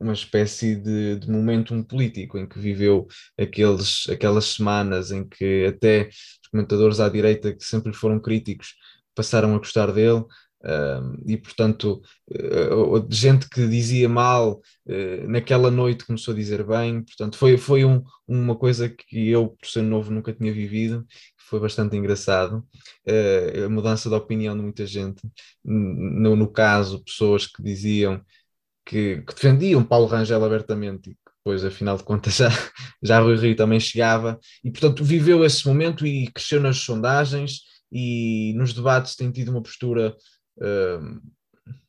[0.00, 6.08] uma espécie de, de momentum político em que viveu aqueles, aquelas semanas em que até
[6.08, 8.74] os comentadores à direita que sempre foram críticos
[9.14, 10.24] passaram a gostar dele,
[10.60, 17.02] Uh, e portanto, uh, gente que dizia mal uh, naquela noite começou a dizer bem,
[17.02, 21.60] portanto, foi, foi um, uma coisa que eu, por ser novo, nunca tinha vivido, foi
[21.60, 22.66] bastante engraçado.
[23.08, 25.22] Uh, a mudança de opinião de muita gente,
[25.64, 28.20] no, no caso, pessoas que diziam
[28.84, 32.48] que, que, defendiam Paulo Rangel abertamente e depois, afinal de contas, já,
[33.02, 37.60] já Rui Rio também chegava, e portanto, viveu esse momento e cresceu nas sondagens.
[37.90, 40.14] E nos debates tem tido uma postura
[40.58, 41.20] uh,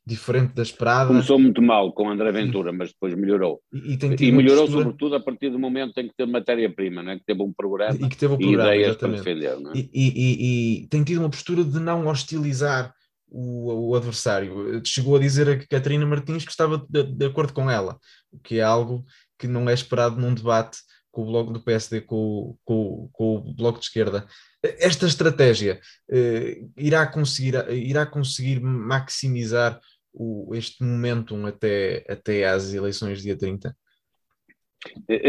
[0.10, 1.08] diferente da esperada.
[1.08, 3.62] Começou muito mal com André Ventura, mas depois melhorou.
[3.72, 4.84] E, e, e melhorou postura...
[4.84, 7.20] sobretudo a partir do momento em que teve matéria-prima, é?
[7.20, 9.24] que teve um programa e, que teve um programa, ideias exatamente.
[9.24, 9.78] para defender.
[9.78, 9.90] É?
[9.94, 12.94] E, tem tido uma postura de não hostilizar
[13.30, 14.82] o, o, adversário.
[14.84, 18.00] Chegou a dizer a Catarina Martins que estava de, de, acordo com ela,
[18.32, 19.06] o que é algo
[19.38, 20.80] que não é esperado num debate
[21.12, 24.28] com o bloco do PSD com, com, com o bloco de esquerda
[24.62, 29.80] esta estratégia uh, irá, conseguir, irá conseguir maximizar
[30.14, 33.76] o, este momentum até, até às eleições dia 30?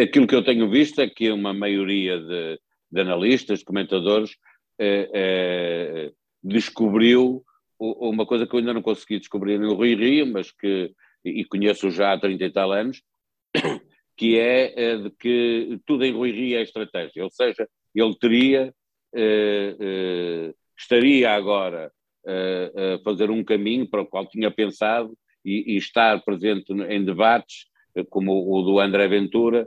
[0.02, 4.36] Aquilo que eu tenho visto é que uma maioria de, de analistas, comentadores,
[4.78, 6.12] eh, eh,
[6.42, 7.44] descobriu
[7.78, 10.92] uma coisa que eu ainda não consegui descobrir no Rui Rio, mas que
[11.24, 13.02] e conheço já há 30 e tal anos,
[14.20, 18.70] que é de que tudo em Rui é estratégia, ou seja, ele teria
[19.16, 21.90] eh, eh, estaria agora
[22.26, 27.64] a fazer um caminho para o qual tinha pensado e, e estar presente em debates,
[27.94, 29.66] eh, como o do André Ventura,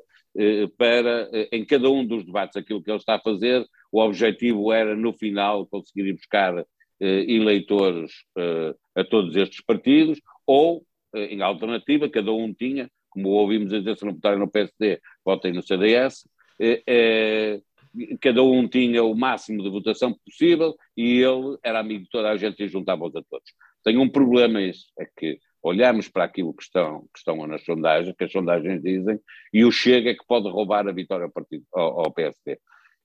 [0.78, 4.96] para, em cada um dos debates, aquilo que ele está a fazer, o objetivo era,
[4.96, 6.64] no final, conseguir ir buscar
[7.00, 8.12] eleitores
[8.96, 14.14] a todos estes partidos, ou, em alternativa, cada um tinha, como ouvimos dizer, se não
[14.14, 16.28] votarem no PSD, votem no CDS,
[18.20, 22.38] cada um tinha o máximo de votação possível e ele era amigo de toda a
[22.38, 23.54] gente e juntava-os a todos.
[23.84, 28.16] Tem um problema isso, é que olhamos para aquilo que estão, que estão nas sondagens,
[28.18, 29.20] que as sondagens dizem,
[29.54, 32.60] e o Chega é que pode roubar a vitória ao, partido, ao, ao PSD.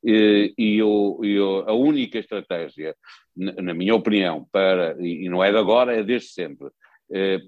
[0.04, 2.94] E, e, o, e o, a única estratégia,
[3.36, 6.70] na minha opinião, para, e não é de agora, é desde sempre, eh,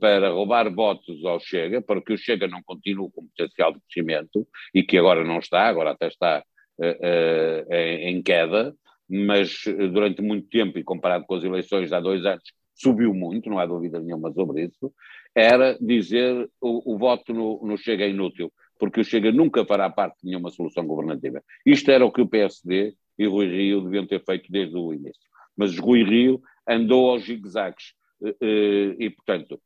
[0.00, 4.46] para roubar votos ao Chega, para que o Chega não continue com potencial de crescimento,
[4.74, 6.42] e que agora não está, agora até está
[6.78, 8.74] uh, em queda,
[9.08, 12.44] mas durante muito tempo, e comparado com as eleições de há dois anos,
[12.74, 14.92] subiu muito, não há dúvida nenhuma sobre isso,
[15.34, 19.90] era dizer o, o voto no, no Chega é inútil, porque o Chega nunca fará
[19.90, 21.42] parte de nenhuma solução governativa.
[21.66, 25.28] Isto era o que o PSD e Rui Rio deviam ter feito desde o início.
[25.54, 29.60] Mas Rui Rio andou aos zigue-zagues e, portanto,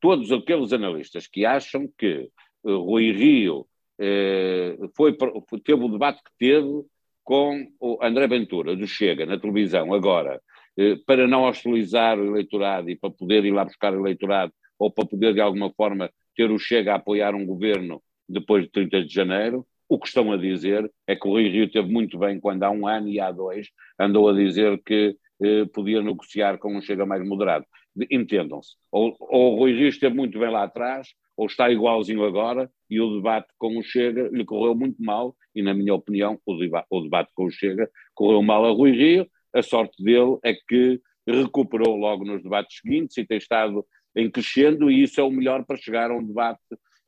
[0.00, 2.30] todos aqueles analistas que acham que
[2.64, 3.66] Rui Rio
[3.98, 5.16] eh, foi,
[5.64, 6.84] teve o debate que teve
[7.22, 10.40] com o André Ventura, do Chega, na televisão, agora,
[10.76, 14.90] eh, para não hostilizar o eleitorado e para poder ir lá buscar o eleitorado, ou
[14.90, 19.04] para poder, de alguma forma, ter o Chega a apoiar um governo depois de 30
[19.04, 22.40] de janeiro, o que estão a dizer é que o Rui Rio teve muito bem
[22.40, 23.68] quando há um ano e há dois
[23.98, 27.64] andou a dizer que eh, podia negociar com um Chega mais moderado.
[28.10, 28.74] Entendam-se.
[28.90, 33.00] Ou, ou o Rui Rio esteve muito bem lá atrás, ou está igualzinho agora, e
[33.00, 36.84] o debate com o Chega lhe correu muito mal, e na minha opinião, o, deba
[36.90, 39.26] o debate com o Chega correu mal a Rui Rio.
[39.52, 43.84] A sorte dele é que recuperou logo nos debates seguintes e tem estado
[44.16, 46.60] em crescendo, e isso é o melhor para chegar a um debate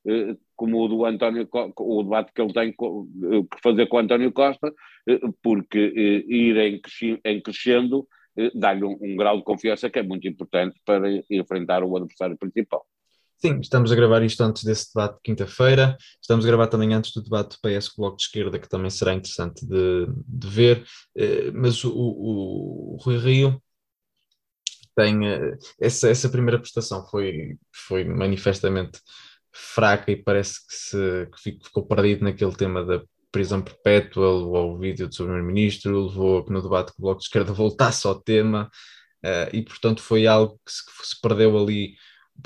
[0.07, 4.01] eh, como o do António, o debate que ele tem eh, que fazer com o
[4.01, 4.73] António Costa,
[5.09, 5.79] eh, porque
[6.29, 6.57] ir
[7.25, 8.07] em crescendo
[8.55, 12.87] dá-lhe um, um, grau de confiança que é muito importante para enfrentar o adversário principal.
[13.39, 17.13] Sim, estamos a gravar isto antes desse debate de quinta-feira, estamos a gravar também antes
[17.13, 20.85] do debate do PS Bloco de Esquerda, que também será interessante de, de ver,
[21.53, 23.63] mas o, o, o Rui Rio
[24.97, 25.21] tem
[25.79, 28.99] essa, essa primeira prestação foi, foi manifestamente
[29.53, 33.03] fraca e parece que, se, que ficou perdido naquele tema da
[33.37, 37.21] prisão perpétua, levou ao vídeo do primeiro-ministro, levou a que no debate com o Bloco
[37.21, 38.71] de Esquerda voltasse ao tema,
[39.23, 41.97] uh, e portanto foi algo que se, que se, perdeu ali,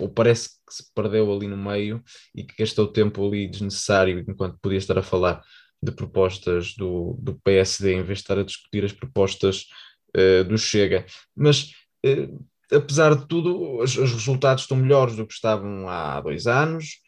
[0.01, 2.03] ou parece que se perdeu ali no meio,
[2.35, 5.41] e que gastou tempo ali desnecessário, enquanto podia estar a falar
[5.81, 9.67] de propostas do, do PSD, em vez de estar a discutir as propostas
[10.17, 11.07] uh, do Chega.
[11.37, 11.71] Mas
[12.05, 16.99] uh, apesar de tudo, os, resultados estão melhores do que estavam há dois anos.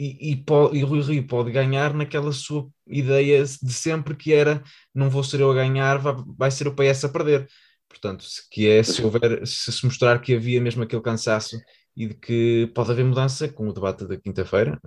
[0.00, 4.62] E, e, e Rui Rio pode ganhar naquela sua ideia de sempre que era
[4.94, 7.46] não vou ser eu a ganhar, vai, vai ser o PS a perder.
[7.88, 11.56] Portanto, se, que é se houver, se se mostrar que havia mesmo aquele cansaço
[11.96, 14.80] e de que pode haver mudança com o debate da quinta-feira.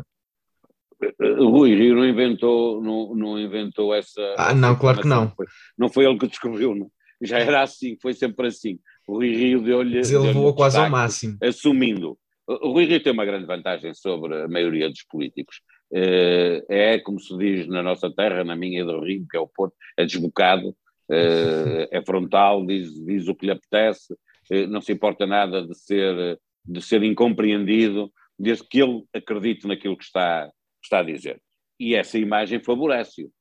[1.20, 4.22] Rui Rio não inventou, não, não inventou essa.
[4.38, 5.26] Ah, não, claro que não.
[5.26, 5.46] Não foi,
[5.78, 6.90] não foi ele que descobriu, não.
[7.22, 8.80] já era assim, foi sempre assim.
[9.08, 9.98] O Rui Rio deu-lhe.
[9.98, 11.38] Mas ele deu levou quase ao máximo.
[11.42, 12.18] Assumindo.
[12.48, 15.62] O Rui Rio tem uma grande vantagem sobre a maioria dos políticos.
[15.92, 19.48] Eh, é, como se diz na nossa terra, na minha do Rio, que é o
[19.48, 20.76] Porto, é desbocado,
[21.10, 24.16] eh, é frontal, diz, diz o que lhe apetece,
[24.52, 29.98] eh, não se importa nada de ser, de ser incompreendido, desde que ele acredite naquilo
[29.98, 31.42] que está, que está a dizer.
[31.80, 33.32] E essa imagem favorece-o.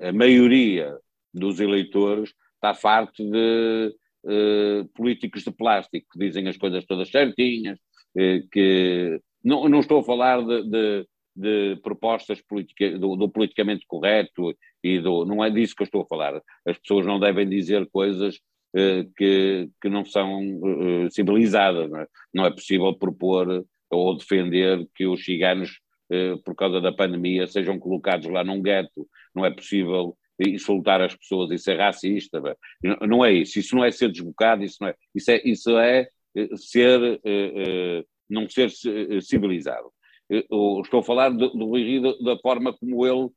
[0.00, 0.96] A maioria
[1.32, 3.94] dos eleitores está farto de
[4.94, 7.78] políticos de plástico que dizem as coisas todas certinhas,
[8.50, 14.54] que não, não estou a falar de, de, de propostas politica, do, do, politicamente correto
[14.82, 16.40] e do, não é disso que eu estou a falar.
[16.66, 18.36] As pessoas não devem dizer coisas
[18.76, 20.40] uh, que, que não são
[21.10, 21.90] civilizadas.
[21.90, 22.06] Não é?
[22.34, 25.80] não é possível propor ou defender que os ciganos,
[26.44, 29.06] por causa da pandemia, sejam colocados lá num gueto.
[29.34, 32.40] Não é possível insultar as pessoas, isso é racista,
[33.06, 36.00] não é isso, isso não é ser desbocado, isso não é, isso é, isso é
[36.00, 36.08] eh,
[36.56, 37.52] ser, eh,
[38.04, 38.70] eh, não ser
[39.20, 39.92] civilizado.
[40.30, 43.28] Estou a falar do, Rui Rio da forma como ele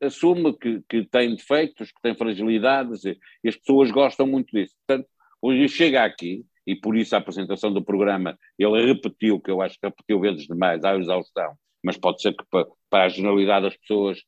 [0.00, 4.74] assume que, que tem defeitos, que tem fragilidades, e, as pessoas gostam muito disso.
[4.86, 5.08] Portanto,
[5.40, 9.78] hoje chega aqui, e por isso a apresentação do programa, ele repetiu, que eu acho
[9.78, 13.76] que repetiu vezes demais, à exaustão, mas pode ser que para, para a generalidade das
[13.76, 14.22] pessoas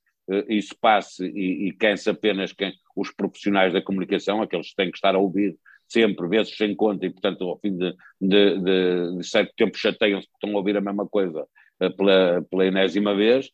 [0.48, 4.96] isso passe e, e canse apenas quem, os profissionais da comunicação, aqueles que têm que
[4.96, 5.56] estar a ouvir
[5.92, 10.26] sempre, vezes sem conta, e portanto ao fim de, de, de, de certo tempo chateiam-se
[10.26, 11.46] porque estão a ouvir a mesma coisa
[11.82, 13.50] uh, pela, pela enésima vez,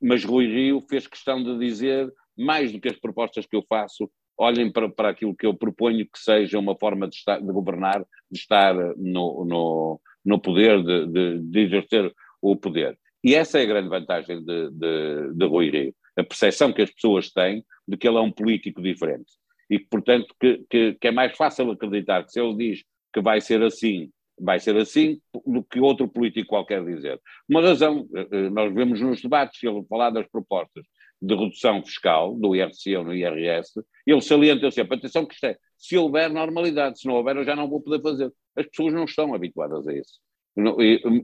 [0.00, 4.10] mas Rui Rio fez questão de dizer, mais do que as propostas que eu faço,
[4.36, 8.04] olhem para, para aquilo que eu proponho que seja uma forma de, estar, de governar,
[8.30, 12.98] de estar no, no, no poder, de, de, de, exercer o poder.
[13.24, 16.90] E essa é a grande vantagem de, de, de Rui Rio a percepção que as
[16.90, 19.30] pessoas têm de que ele é um político diferente.
[19.68, 23.40] E, portanto, que, que, que é mais fácil acreditar que se ele diz que vai
[23.40, 27.20] ser assim, vai ser assim, do que outro político qualquer dizer.
[27.48, 30.84] Uma razão, eh, eh, nós vemos nos debates, ele falar das propostas
[31.20, 33.72] de redução fiscal, do IRC ou no IRS,
[34.06, 37.56] ele salienta sempre, atenção que isto é, se houver normalidade, se não houver eu já
[37.56, 38.32] não vou poder fazer.
[38.54, 40.20] As pessoas não estão habituadas a isso.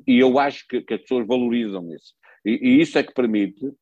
[0.06, 2.14] E, eu acho que, que as pessoas valorizam isso.
[2.44, 3.72] E, e isso é que permite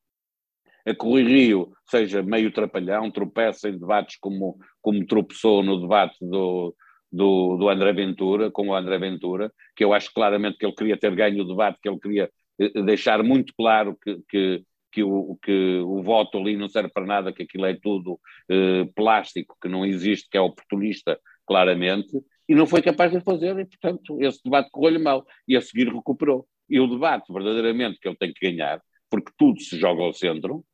[0.86, 6.74] a que Rio seja meio trapalhão, tropeça em debates como, como tropeçou no debate do,
[7.10, 10.96] do, do André Ventura, com o André Ventura, que eu acho claramente que ele queria
[10.96, 14.62] ter ganho o debate, que ele queria eh, deixar muito claro que, que,
[14.92, 18.84] que, o, que o voto ali não serve para nada, que aquilo é tudo eh,
[18.94, 22.12] plástico, que não existe, que é oportunista, claramente,
[22.48, 25.92] e não foi capaz de fazer, e portanto esse debate correu-lhe mal, e a seguir
[25.92, 26.46] recuperou.
[26.68, 30.64] E o debate, verdadeiramente, que ele tem que ganhar, porque tudo se joga ao centro,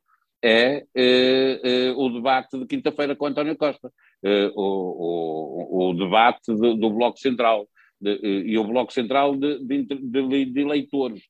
[0.47, 3.91] é eh, eh, o debate de quinta-feira com António Costa,
[4.23, 7.67] eh, o, o, o, debate de, do Bloco Central,
[7.99, 11.21] de, e o Bloco Central de, de, eleitores,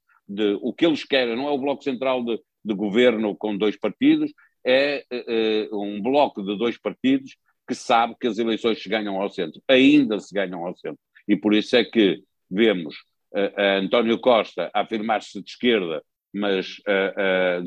[0.62, 2.39] o que eles querem, não é o Bloco Central de,
[2.75, 4.32] governo com dois partidos,
[4.63, 5.06] é
[5.71, 10.19] um bloco de dois partidos que sabe que as eleições se ganham ao centro, ainda
[10.19, 10.99] se ganham ao centro.
[11.25, 13.06] E por isso é que vemos
[13.82, 17.61] António Costa afirmar-se de esquerda mas a,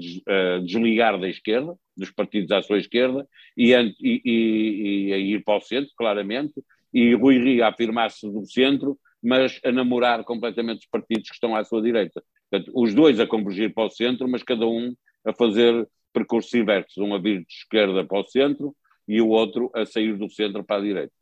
[0.56, 5.58] a, desligar da esquerda, dos partidos à sua esquerda, e, e, e, e ir para
[5.58, 6.54] o centro, claramente,
[6.92, 11.54] e Rui Rio a afirmar-se do centro, mas a namorar completamente os partidos que estão
[11.54, 12.22] à sua direita.
[12.50, 14.94] Portanto, os dois a convergir para o centro, mas cada um
[15.24, 18.74] a fazer percursos inversos, um a vir de esquerda para o centro
[19.06, 21.12] e o outro a sair do centro para a direita.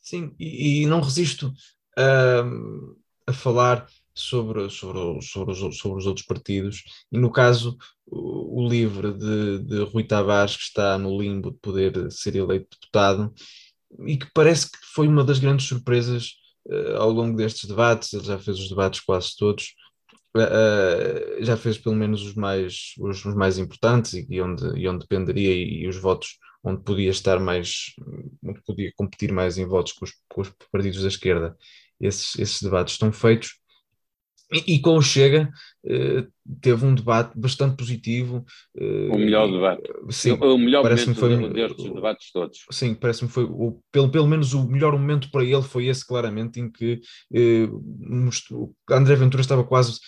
[0.00, 1.52] Sim, e, e não resisto
[1.96, 3.86] a, a falar
[4.18, 9.82] sobre, sobre, sobre, os, sobre os outros partidos, e no caso, o, o de, de
[9.84, 13.32] Rui Tavares, que está no limbo de poder ser eleito deputado,
[14.06, 16.32] e que parece que foi uma das grandes surpresas
[16.66, 19.74] uh, ao longo destes debates, ele já fez os debates quase todos,
[20.36, 24.88] uh, já fez pelo menos os mais, os, os mais importantes e, e, onde, e
[24.88, 27.94] onde dependeria e, e, os votos onde podia estar mais,
[28.44, 31.56] onde podia competir mais em votos com os, com os partidos da esquerda.
[32.00, 33.58] Esses, esses debates estão feitos
[34.52, 35.50] e, e com o Chega
[35.84, 36.26] uh,
[36.60, 38.44] teve um debate bastante positivo.
[38.74, 39.82] Uh, o melhor debate.
[40.10, 42.58] Sim, o melhor momento foi, destes debates todos.
[42.70, 46.60] Sim, parece-me foi, o, pelo, pelo menos o melhor momento para ele foi esse claramente,
[46.60, 47.00] em que
[48.00, 49.98] mostrou, André Ventura estava quase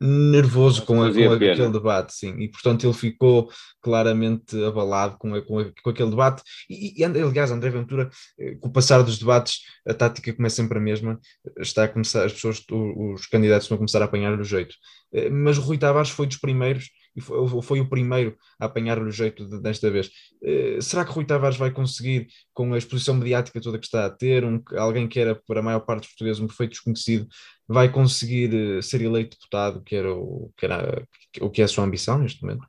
[0.00, 3.50] nervoso com, a, com aquele debate, sim, e portanto ele ficou
[3.82, 8.08] claramente abalado com, a, com, a, com aquele debate, e, e, aliás André Ventura,
[8.38, 11.18] eh, com o passar dos debates, a tática como é sempre a mesma,
[11.58, 14.74] está a começar, as pessoas, os, os candidatos vão começar a apanhar o jeito,
[15.12, 19.08] eh, mas o Rui Tavares foi dos primeiros e foi, foi o primeiro a apanhar-lhe
[19.08, 20.10] o jeito de, desta vez.
[20.42, 24.10] Uh, será que Rui Tavares vai conseguir, com a exposição mediática toda que está a
[24.10, 27.26] ter, um, alguém que era para a maior parte dos portugueses um perfeito desconhecido,
[27.72, 31.06] vai conseguir uh, ser eleito deputado, que era, o, que era
[31.40, 32.66] o que é a sua ambição neste momento?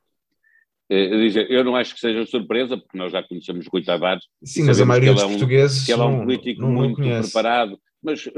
[0.88, 4.24] Eh, eu não acho que seja surpresa, porque nós já conhecemos Rui Tavares.
[4.44, 5.84] Sim, mas a maioria dos é um, portugueses.
[5.84, 8.30] Que ele é um político não, não muito preparado, mas, uh,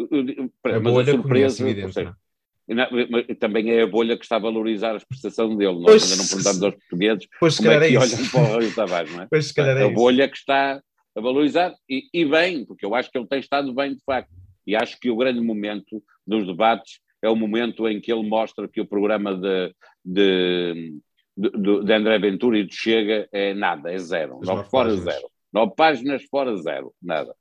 [0.00, 0.50] uh,
[0.82, 1.68] mas a surpresa.
[1.68, 3.34] Evidente, é?
[3.38, 5.78] também é a bolha que está a valorizar a expressão dele.
[5.78, 8.74] Nós ainda não perguntamos aos portugueses pois, como é que é olham para o Rio
[8.74, 9.26] Tavares, não é?
[9.30, 10.82] Pois, se é a bolha que está
[11.16, 14.30] a valorizar, e, e, bem, porque eu acho que ele tem estado bem, de facto.
[14.68, 18.68] E acho que o grande momento dos debates é o momento em que ele mostra
[18.68, 21.00] que o programa de, de,
[21.34, 24.40] de, de André Ventura e de Chega é nada, é zero.
[24.42, 25.14] Nove fora páginas.
[25.14, 25.30] zero.
[25.50, 27.34] Nove páginas fora zero, nada.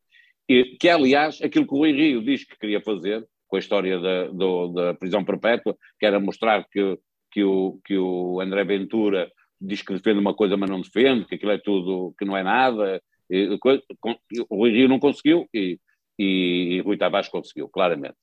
[0.47, 3.99] E, que, aliás, aquilo que o Rui Rio diz que queria fazer, com a história
[3.99, 6.97] da, do, da prisão perpétua, que era mostrar que,
[7.29, 11.35] que, o, que o André Ventura diz que defende uma coisa, mas não defende, que
[11.35, 13.01] aquilo é tudo, que não é nada.
[13.29, 13.49] E,
[14.49, 15.77] o Rui Rio não conseguiu e,
[16.17, 18.15] e, e Rui Tavares conseguiu, claramente.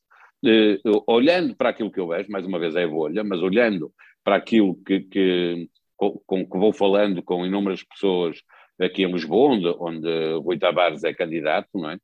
[0.42, 3.92] E, olhando para aquilo que eu vejo, mais uma vez é bolha, mas olhando
[4.22, 8.40] para aquilo que, que com, com, que vou falando com inúmeras pessoas
[8.80, 11.98] aqui em Lisboa, onde, onde Rui Tavares é candidato, não é?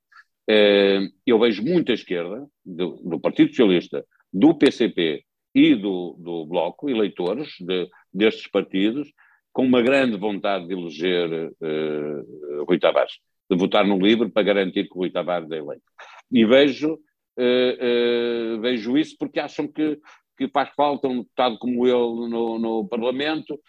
[0.48, 5.22] Eh, eu vejo muita esquerda, do, do, Partido Socialista, do PCP
[5.54, 9.08] e do, do Bloco, eleitores de, destes partidos,
[9.52, 13.14] com uma grande vontade de eleger uh, Rui Tavares,
[13.50, 15.82] de votar no livro para garantir que o Rui Tavares é eleito.
[16.30, 19.98] E vejo, uh, uh, vejo isso porque acham que,
[20.38, 23.60] que faz falta um deputado como ele no, no Parlamento,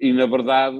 [0.00, 0.78] e na verdade,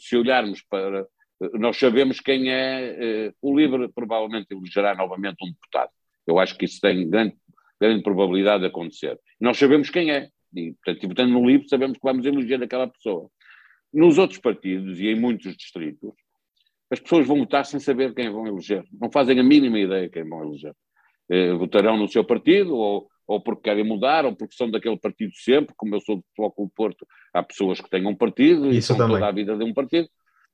[0.00, 1.06] se olharmos para
[1.54, 3.32] nós sabemos quem é.
[3.40, 5.90] O LIVRE provavelmente elegerá novamente um deputado.
[6.26, 7.34] Eu acho que isso tem grande,
[7.80, 9.18] grande probabilidade de acontecer.
[9.40, 10.28] Nós sabemos quem é.
[10.54, 13.30] E, portanto, votando no LIVRE, sabemos que vamos eleger aquela pessoa.
[13.92, 16.12] Nos outros partidos e em muitos distritos,
[16.90, 18.84] as pessoas vão votar sem saber quem vão eleger.
[19.00, 20.74] Não fazem a mínima ideia quem vão eleger.
[21.30, 25.32] Eh, votarão no seu partido, ou, ou porque querem mudar, ou porque são daquele partido
[25.36, 28.92] sempre, como eu sou do Futebol do Porto, há pessoas que têm um partido Isso
[28.92, 30.08] e são toda a vida de um partido.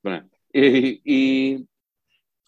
[0.04, 0.22] É?
[0.54, 1.64] E, e,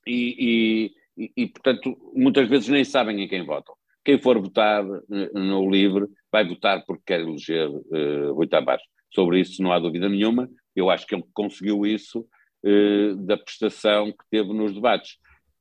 [0.07, 0.93] e,
[1.37, 3.75] e, portanto, muitas vezes nem sabem em quem votam.
[4.05, 8.85] Quem for votar eh, no LIVRE vai votar porque quer eleger uh, Rui Tavares.
[9.15, 10.49] Sobre isso não há dúvida nenhuma.
[10.77, 12.27] Eu acho que ele conseguiu isso
[12.65, 15.17] uh, da prestação que teve nos debates.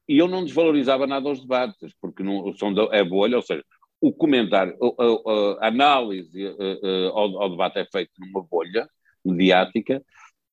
[0.07, 3.63] E eu não desvalorizava nada os debates, porque não, são da, é bolha, ou seja,
[3.99, 8.87] o comentário, a, a análise uh, ao, ao, debate é feito numa bolha
[9.25, 10.01] mediática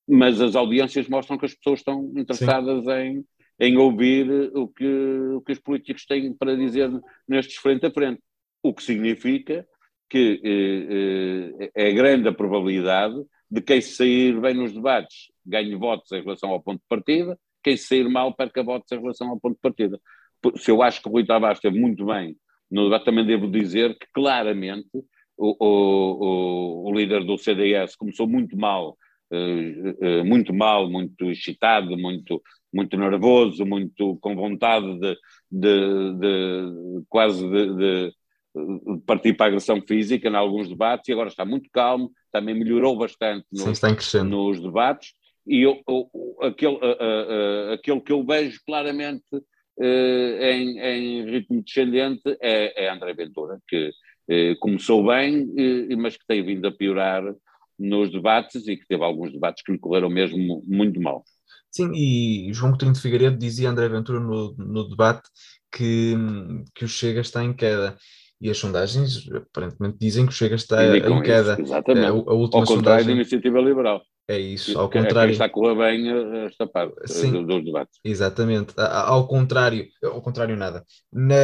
[0.07, 3.25] mas as audiências mostram que as pessoas estão interessadas em,
[3.59, 4.87] em ouvir o que,
[5.35, 6.91] o que os políticos têm para dizer
[7.27, 8.21] nestes frente a frente.
[8.63, 9.67] O que significa
[10.09, 13.17] que eh, eh, é grande a probabilidade
[13.51, 17.77] de quem sair bem nos debates ganhe votos em relação ao ponto de partida, quem
[17.77, 20.01] sair mal perca votos em relação ao ponto de partida.
[20.57, 22.37] Se eu acho que o Rui Tavares esteve muito bem
[22.71, 24.91] no debate, também devo dizer que claramente
[25.37, 28.97] o, o, o, líder do CDS começou muito mal
[29.33, 32.43] eh, eh, muito mal, muito excitado, muito,
[32.73, 35.17] muito nervoso, muito com vontade de,
[35.51, 38.15] de, de quase de, de,
[39.07, 42.97] partir para a agressão física em alguns debates e agora está muito calmo, também melhorou
[42.97, 45.13] bastante no, Sim, nos debates
[45.47, 46.11] e eu, eu,
[46.43, 52.91] aquele, uh, uh, aquele que eu vejo claramente uh, em, em, ritmo descendente é, é
[52.91, 53.91] André Ventura, que
[54.59, 55.47] começou bem,
[55.99, 57.23] mas que tem vindo a piorar
[57.79, 61.23] nos debates e que teve alguns debates que lhe correram mesmo muito mal.
[61.71, 65.29] Sim, e João Coutinho de Figueiredo dizia André Ventura no, no debate
[65.71, 66.15] que,
[66.75, 67.99] que o Chega está em queda.
[68.45, 71.57] E as sondagens aparentemente dizem que o Chega está em queda.
[71.59, 72.05] Exatamente.
[72.05, 73.07] É, a, a última Ao contrário sondagem...
[73.07, 74.03] da iniciativa liberal.
[74.29, 75.31] É isso, ao contrário.
[75.31, 77.99] É está a correr bem eh, esta parte eh, Sim, dos debates.
[78.05, 80.85] Exatamente, ao contrário, ao contrário nada.
[81.13, 81.35] Na,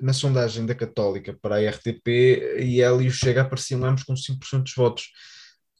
[0.00, 2.08] na sondagem da Católica para a RTP,
[2.60, 5.04] e ele e o Chega apareciam ambos com 5% dos votos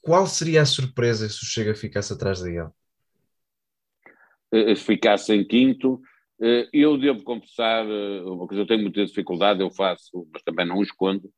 [0.09, 2.69] qual seria a surpresa se o Chega ficasse atrás dele?
[4.51, 6.01] Eh, se ficasse em quinto,
[6.73, 10.79] eu devo confessar, eh, uma coisa eu tenho muita dificuldade, eu faço, mas também não
[10.79, 11.31] o escondo,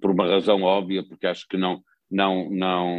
[0.00, 2.98] por uma razão óbvia, porque acho que não, não, não,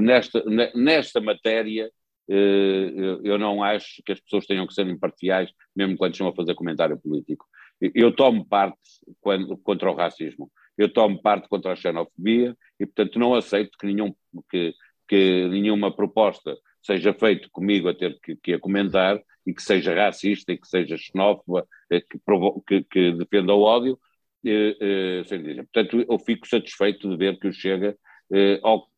[0.00, 0.42] nesta,
[0.74, 1.90] nesta matéria,
[2.28, 6.54] eu não acho que as pessoas tenham que ser imparciais, mesmo quando estão a fazer
[6.56, 7.46] comentário político.
[7.80, 8.78] Eu tomo parte
[9.20, 13.86] quando, contra o racismo eu tomo parte contra a xenofobia e, portanto, não aceito que,
[13.86, 14.14] nenhum,
[14.50, 14.74] que,
[15.08, 19.94] que nenhuma proposta seja feita comigo a ter que, que a comentar e que seja
[19.94, 22.18] racista e que seja xenófoba, eh, que,
[22.66, 23.98] que, que defenda o ódio,
[24.44, 24.76] eh,
[25.20, 25.64] eh, sem dizer.
[25.72, 27.96] Portanto, eu fico satisfeito de ver que o Chega,
[28.32, 28.88] eh, ao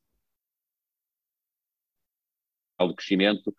[2.95, 3.55] crescimento,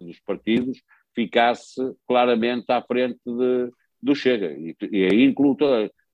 [0.00, 0.80] dos partidos
[1.14, 3.70] ficasse claramente à frente de,
[4.00, 4.52] do Chega.
[4.52, 5.56] E, e aí incluo,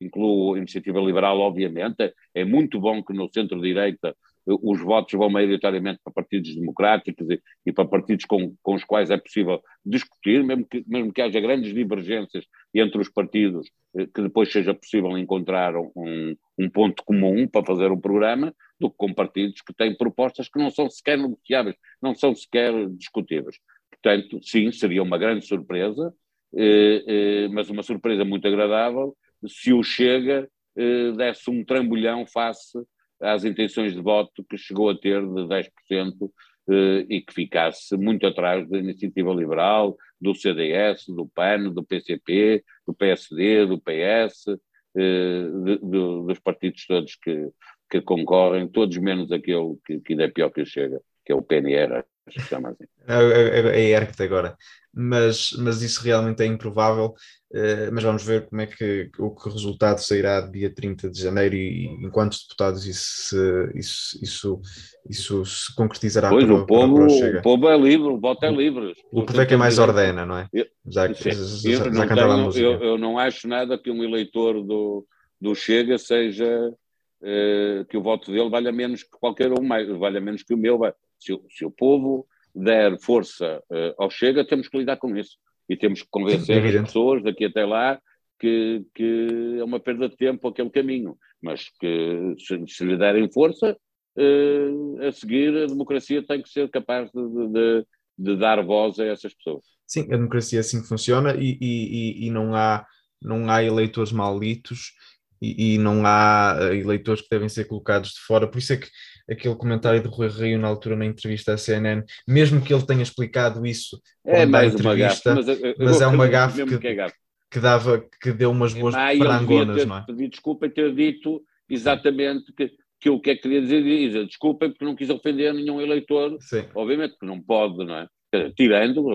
[0.05, 2.13] incluo a Iniciativa Liberal, obviamente.
[2.35, 4.15] É muito bom que no centro-direita
[4.47, 9.11] os votos vão maioritariamente para partidos democráticos e, e para partidos com, com, os quais
[9.11, 12.45] é possível discutir, mesmo que, mesmo que haja grandes divergências
[12.75, 17.91] entre os partidos, eh, que depois seja possível encontrar um, um ponto comum para fazer
[17.91, 22.15] um programa, do que com partidos que têm propostas que não são sequer negociáveis, não
[22.15, 23.57] são sequer discutíveis.
[23.91, 26.13] Portanto, sim, seria uma grande surpresa,
[26.55, 29.17] eh, eh, mas uma surpresa muito agradável,
[29.47, 32.79] se o Chega eh, desse um trambolhão face
[33.21, 36.31] às intenções de voto que chegou a ter de 10%
[36.71, 42.65] eh, e que ficasse muito atrás da iniciativa liberal, do CDS, do PAN, do PCP,
[42.87, 44.49] do PSD, do PS,
[44.97, 47.51] eh, de, de, dos partidos todos que,
[47.91, 51.35] que concorrem, todos menos aquele que, que ainda é pior que o Chega, que é
[51.35, 52.85] o PNR, chama assim.
[53.07, 54.57] É, é, é, é agora
[54.95, 57.15] mas, mas isso realmente é improvável.
[57.53, 61.55] Uh, mas vamos ver como é que o que resultado sairá dia 30 de janeiro
[61.55, 63.37] e, e enquanto deputados isso,
[63.75, 64.61] isso, isso,
[65.09, 66.31] isso se concretizará.
[66.31, 68.93] Pois, para, o, povo, o povo é livre, o voto é livre.
[69.13, 70.49] O, o povo é que é mais ordena, não é?
[70.53, 74.61] Eu, já, já, eu, já não tenho, eu, eu, não acho nada que um eleitor
[74.61, 75.07] do,
[75.41, 76.73] do Chega seja
[77.21, 80.59] uh, que o voto dele valha menos que qualquer um, mais, valha menos que o
[80.59, 80.81] meu.
[81.19, 85.37] Se, se o povo der força uh, ao Chega, temos que lidar com isso.
[85.69, 87.99] E temos que convencer as pessoas daqui até lá
[88.39, 93.31] que, que, é uma perda de tempo aquele caminho, mas que se, se lhe derem
[93.33, 93.77] força,
[94.19, 97.87] uh, a seguir a democracia tem que ser capaz de, de,
[98.19, 99.65] de, dar voz a essas pessoas.
[99.87, 102.87] Sim, a democracia assim funciona e, e, e não, há,
[103.23, 104.93] não há eleitores malditos
[105.41, 108.77] e, e, não há eh, eleitores que devem ser colocados de fora, por isso é
[108.79, 108.89] que
[109.29, 113.03] aquele comentário do Rui Rio na altura na entrevista à CNN, mesmo que ele tenha
[113.03, 117.07] explicado isso é mais uma gafe, mas, eu, mas é uma gafe que, que, é
[117.51, 120.05] que, dava, que deu umas boas ah, parangonas, ter, não é?
[120.07, 122.71] Pedir desculpa ter dito exatamente que,
[123.01, 126.37] que o que é que queria dizer, diz, desculpa porque não quis ofender nenhum eleitor,
[126.41, 126.65] Sim.
[126.75, 128.09] obviamente que não pode, não é?
[128.57, 129.07] Tirando,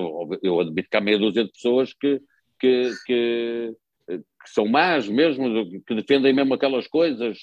[0.41, 2.21] eu admito que há meia dúzia de pessoas que,
[2.57, 3.73] que, que,
[4.07, 7.37] que são más mesmo, que defendem mesmo aquelas coisas,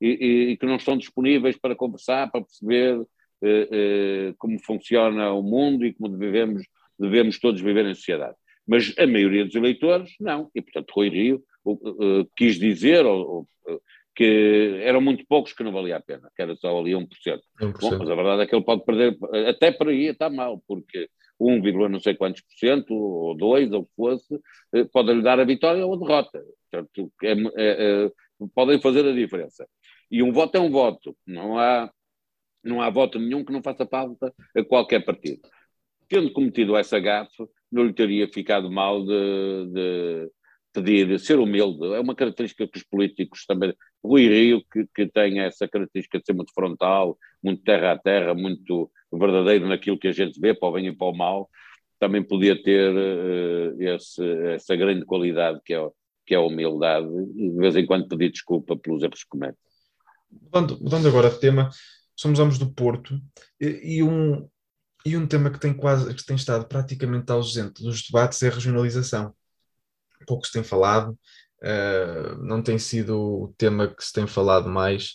[0.00, 3.00] e, e, que não estão disponíveis para conversar, para perceber
[3.42, 6.62] eh, eh, como funciona o mundo e como devemos,
[6.98, 8.36] devemos todos viver em sociedade.
[8.66, 10.50] Mas a maioria dos eleitores, não.
[10.54, 13.80] E, portanto, Rui Rio uh, quis dizer ou, uh,
[14.14, 17.06] que eram muito poucos que não valia a pena, que era só ali 1%.
[17.62, 17.80] 1%.
[17.80, 19.16] Bom, mas a verdade é que ele pode perder,
[19.48, 21.08] até para aí está mal, porque
[21.40, 24.40] 1, não sei quantos por cento, ou 2, ou o que fosse,
[24.92, 26.44] pode lhe dar a vitória ou a derrota.
[26.70, 28.10] Portanto, é, é, é,
[28.54, 29.66] podem fazer a diferença.
[30.10, 31.16] E um voto é um voto.
[31.26, 31.90] Não há,
[32.62, 35.40] não há voto nenhum que não faça falta a qualquer partido.
[36.08, 40.30] Tendo cometido essa gafe, não lhe teria ficado mal de, de
[40.72, 41.94] pedir, ser humilde.
[41.94, 43.74] É uma característica que os políticos também.
[44.02, 48.34] Rui Rio, que, que tem essa característica de ser muito frontal, muito terra a terra,
[48.34, 51.48] muito verdadeiro naquilo que a gente vê, para o bem e para o mal,
[51.98, 55.90] também podia ter uh, esse, essa grande qualidade que é,
[56.26, 59.58] que é a humildade e de vez em quando pedir desculpa pelos erros que comete.
[60.30, 61.70] Mudando, mudando agora de tema,
[62.16, 63.20] somos ambos do Porto
[63.60, 64.48] e, e, um,
[65.04, 68.52] e um tema que tem quase que tem estado praticamente ausente dos debates é a
[68.52, 69.34] regionalização.
[70.26, 71.18] Pouco se tem falado,
[71.62, 75.12] uh, não tem sido o tema que se tem falado mais,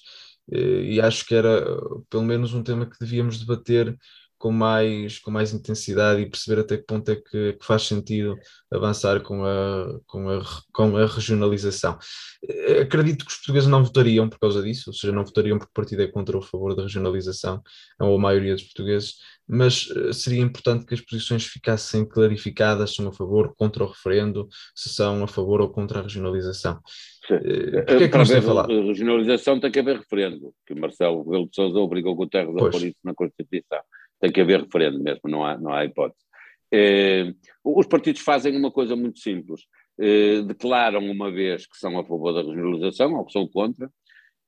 [0.50, 1.66] uh, e acho que era
[2.10, 3.96] pelo menos um tema que devíamos debater
[4.44, 8.36] com mais, com mais intensidade e perceber até que ponto é que, que, faz sentido
[8.70, 10.42] avançar com a, com, a,
[10.74, 11.98] com a regionalização.
[12.46, 15.72] Eh, acredito que os portugueses não votariam por causa disso, ou seja, não votariam porque
[15.72, 17.62] o partido é contra ou a favor da regionalização,
[18.02, 19.14] ou a maioria dos portugueses,
[19.48, 23.88] mas eh, seria importante que as posições ficassem clarificadas, se são a favor, contra o
[23.88, 26.82] referendo, se são a favor ou contra a regionalização.
[27.26, 27.36] Sim.
[27.36, 28.68] Eh, Porquê é que não se falar?
[28.68, 32.84] regionalização tem que haver referendo, que Marcelo Rebelo de Sousa obrigou o Guterres a pôr
[32.84, 33.80] isso na Constituição
[34.24, 36.24] tem que haver referendo mesmo, não há, não há hipótese.
[36.72, 39.66] Eh, os partidos fazem uma coisa muito simples,
[40.00, 43.92] eh, declaram uma vez que são a favor da regionalização ou que são contra,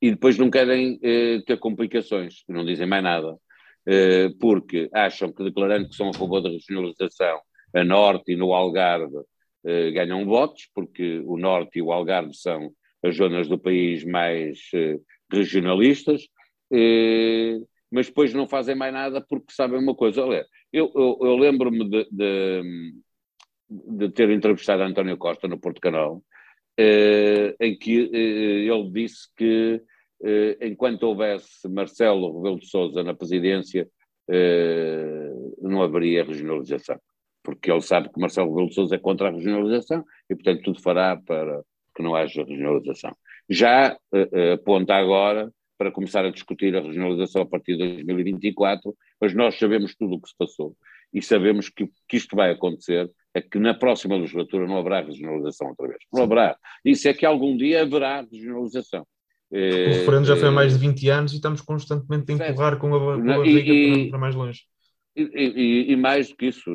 [0.00, 3.36] e depois não querem eh, ter complicações, não dizem mais nada,
[4.40, 7.38] porque acham que declarando que são a favor da regionalização,
[7.72, 9.22] a Norte e no Algarve
[9.94, 12.72] ganham votos, porque o Norte e o Algarve são
[13.04, 14.58] as zonas do país mais
[15.30, 16.26] regionalistas,
[17.90, 20.24] mas depois não fazem mais nada porque sabem uma coisa.
[20.24, 22.92] Olha, eu, eu, eu lembro-me de, de,
[23.68, 26.22] de, ter entrevistado António Costa no Porto Canal,
[26.78, 29.82] em que ele disse que
[30.60, 33.88] enquanto houvesse Marcelo Rebelo de Sousa na presidência,
[35.62, 36.98] não haveria regionalização,
[37.42, 40.82] porque ele sabe que Marcelo Rebelo de Sousa é contra a regionalização e, portanto, tudo
[40.82, 41.62] fará para
[41.94, 43.16] que não haja regionalização.
[43.48, 49.34] Já uh, aponta agora para começar a discutir a regionalização a partir de 2024, mas
[49.34, 50.74] nós sabemos tudo o que se passou
[51.12, 55.68] e sabemos que, que isto vai acontecer, é que na próxima legislatura não haverá regionalização
[55.68, 55.98] outra vez.
[56.12, 56.56] Não haverá.
[56.84, 59.06] Isso é que algum dia haverá regionalização.
[59.50, 62.94] O referendo já foi há mais de 20 anos e estamos constantemente a empurrar com
[62.94, 64.62] a, com a barriga para, para mais longe.
[65.14, 66.70] E, e, e, mais do que isso,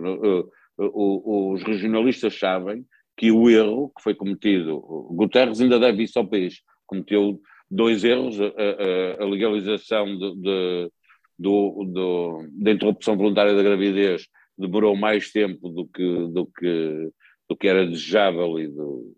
[0.77, 2.85] os regionalistas sabem
[3.17, 4.79] que o erro que foi cometido,
[5.11, 7.39] Guterres ainda deve isso ao país, cometeu
[7.71, 10.91] dois erros, a, a, legalização de, de,
[11.39, 17.09] do, do, da interrupção voluntária da gravidez demorou mais tempo do que, do que,
[17.49, 19.15] do que era desejável e, do,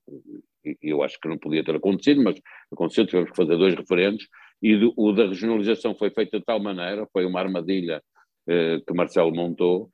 [0.82, 2.40] eu acho que não podia ter acontecido, mas
[2.72, 4.28] aconteceu, tivemos que fazer dois referentes,
[4.62, 8.02] e do, o da regionalização foi feita de tal maneira, foi uma armadilha
[8.48, 9.90] eh, que Marcelo montou,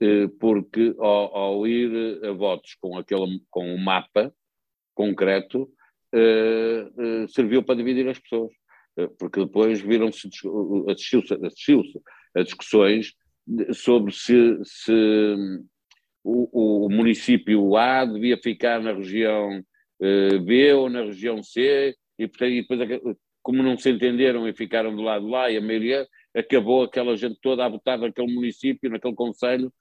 [0.00, 4.32] eh, porque ao, ao, ir a votos com, aquele, com um mapa
[4.94, 5.68] concreto,
[6.18, 8.52] eh, serviu para dividir as pessoas.
[9.18, 10.28] porque depois viram-se,
[10.88, 11.82] assistiu-se assistiu
[12.34, 13.12] a discussões
[13.74, 14.92] sobre se, se
[16.24, 19.62] o, o, município A devia ficar na região
[20.44, 24.96] B ou na região C, e, portanto, e depois, como não se entenderam e ficaram
[24.96, 26.04] do lado lá, e a maioria
[26.34, 29.72] acabou aquela gente toda a votar naquele município, naquele conselho,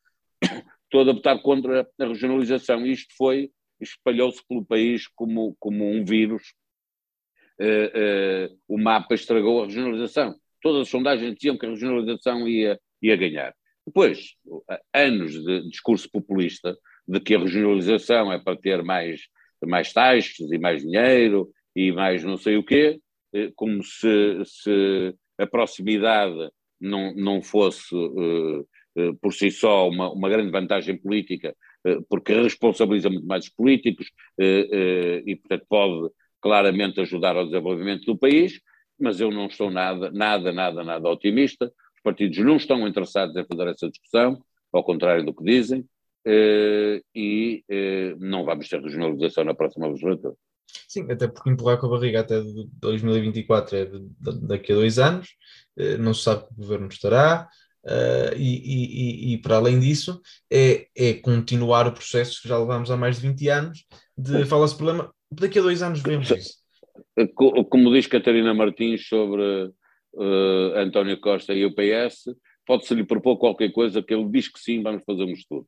[0.92, 2.86] toda a votar contra a regionalização.
[2.86, 3.50] Isto foi,
[3.80, 6.54] espalhou-se pelo país como, como um vírus.
[7.60, 10.36] Uh, uh, o mapa estragou a regionalização.
[10.62, 13.56] Todas as sondagens diziam que a regionalização ia, ia ganhar.
[13.86, 14.36] Depois,
[14.94, 16.76] anos de discurso populista
[17.08, 19.22] de que a regionalização é para ter mais,
[19.64, 23.00] mais taxas e mais dinheiro e mais não sei o quê,
[23.34, 26.50] eh, como se, se a proximidade
[26.80, 28.68] não, não fosse uh,
[29.22, 31.56] por si só uma, uma grande vantagem política,
[32.10, 36.10] porque responsabiliza muito mais os políticos e, portanto, pode
[36.42, 38.60] claramente ajudar ao desenvolvimento do país,
[39.00, 41.66] mas eu não estou nada, nada, nada, nada otimista.
[41.96, 45.86] Os partidos não estão interessados em fazer essa discussão, ao contrário do que dizem,
[47.16, 47.64] e
[48.20, 50.36] não vamos ter regionalização na próxima legislatura.
[50.88, 52.42] Sim, até porque empurrar com a barriga até
[52.82, 53.90] 2024 é
[54.48, 55.30] daqui a dois anos,
[55.78, 57.48] eh, não se sabe que governo estará,
[57.86, 60.22] uh, e, e, e, para além disso,
[60.52, 63.86] é, é continuar o processo que já levamos há mais de 20 anos,
[64.18, 66.56] de fala-se problema, daqui a dois anos vemos isso.
[67.70, 69.42] Como diz Catarina Martins sobre
[70.14, 74.60] uh, António Costa e o PS, pode-se lhe propor qualquer coisa que ele diz que
[74.60, 75.68] sim, vamos fazer um estudo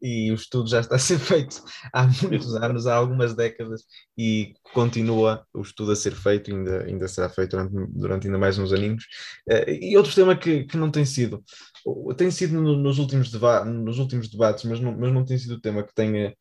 [0.00, 3.84] e o estudo já está a ser feito há muitos anos, há algumas décadas,
[4.16, 8.58] e continua o estudo a ser feito, ainda, ainda será feito durante, durante ainda mais
[8.58, 9.04] uns aninhos.
[9.48, 11.42] Uh, e outro tema que, que não tem sido,
[12.16, 15.60] tem sido nos últimos, deba nos últimos debates, mas não, mas não tem sido o
[15.60, 16.34] tema que tenha,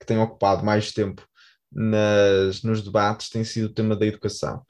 [0.00, 1.26] que tenha ocupado mais tempo
[1.70, 4.62] nas, nos debates, tem sido o tema da educação.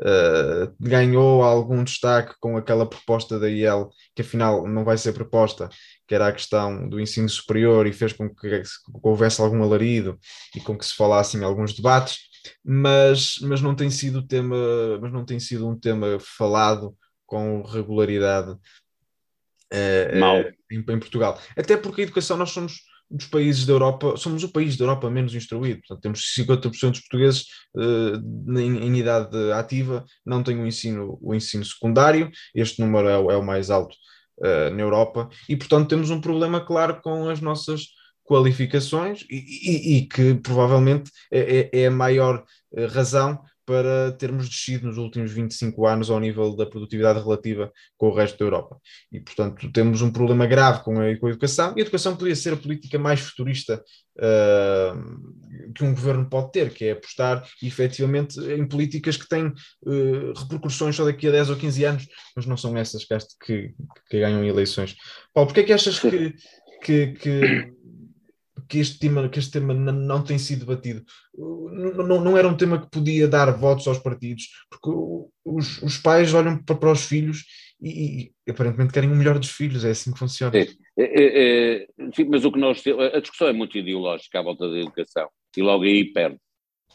[0.00, 5.68] Uh, ganhou algum destaque com aquela proposta da IEL, que afinal não vai ser proposta,
[6.08, 8.62] que era a questão do ensino superior e fez com que,
[9.02, 10.18] houvesse algum alarido
[10.56, 12.18] e com que se falassem alguns debates,
[12.64, 14.56] mas, mas não tem sido tema,
[15.02, 16.96] mas não tem sido um tema falado
[17.26, 18.52] com regularidade
[19.72, 21.38] uh, em, em Portugal.
[21.54, 25.10] Até porque a educação nós somos dos países da Europa, somos o país da Europa
[25.10, 30.66] menos instruído, portanto temos 50% dos portugueses uh, em, em, idade ativa não têm o
[30.66, 33.94] ensino, o ensino secundário, este número é, é o mais alto
[34.38, 37.88] uh, na Europa, e portanto temos um problema claro com as nossas
[38.24, 43.40] qualificações e, e, e que provavelmente é, é, é a maior uh, razão
[43.70, 48.36] para termos descido nos últimos 25 anos ao nível da produtividade relativa com o resto
[48.36, 48.76] da Europa.
[49.12, 52.34] E, portanto, temos um problema grave com a, com a educação, e a educação poderia
[52.34, 53.80] ser a política mais futurista
[54.18, 60.32] uh, que um governo pode ter, que é apostar efetivamente em políticas que têm uh,
[60.36, 63.16] repercussões só daqui a 10 ou 15 anos, mas não são essas que,
[63.46, 63.74] que,
[64.10, 64.96] que ganham eleições.
[65.32, 66.34] Paulo, porquê é que achas que,
[66.82, 67.72] que, que
[68.70, 71.04] que este tema, que este tema não tem sido debatido.
[71.36, 74.88] Não, não, era um tema que podia dar votos aos partidos, porque
[75.44, 77.44] os, os pais olham para, para os filhos
[77.82, 80.56] e, e, aparentemente querem o melhor dos filhos, é assim que funciona.
[80.56, 82.82] É, é, é, sim, mas o que nós
[83.14, 86.38] a discussão é muito ideológica à volta da educação e logo aí perde,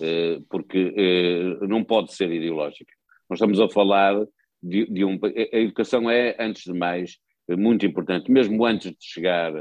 [0.02, 2.94] eh, porque eh, não pode ser ideológica.
[3.30, 4.16] Nós estamos a falar
[4.64, 5.20] de, de um.
[5.22, 7.18] A educação é, antes de mais,
[7.50, 9.52] muito importante, mesmo antes de chegar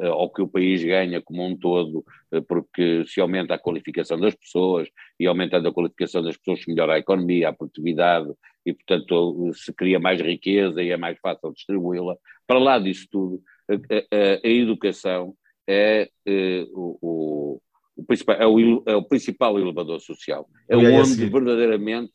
[0.00, 4.34] ao que o país ganha como um todo, eh, porque se aumenta a qualificação das
[4.34, 8.32] pessoas e aumentando a qualificação das pessoas se melhora a economia, a produtividade
[8.66, 12.16] e, portanto, se cria mais riqueza e é mais fácil distribuí-la.
[12.46, 15.34] Para lá disso tudo, a, a, a educação
[15.68, 17.60] é, é o,
[17.96, 20.48] o, principal, é, o, é o principal elevador social.
[20.68, 22.12] É onde verdadeiramente,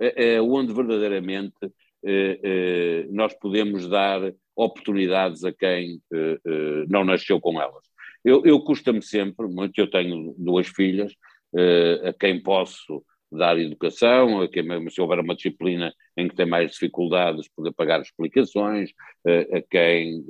[0.00, 1.54] é, é onde verdadeiramente
[3.10, 7.84] nós podemos dar oportunidades a quem uh, uh, não nasceu com elas.
[8.24, 11.12] Eu, eu custa-me sempre, muito, eu tenho duas filhas,
[11.54, 16.46] uh, a quem posso dar educação, a quem, se houver uma disciplina em que tem
[16.46, 18.90] mais dificuldades, poder pagar explicações,
[19.26, 20.24] a quem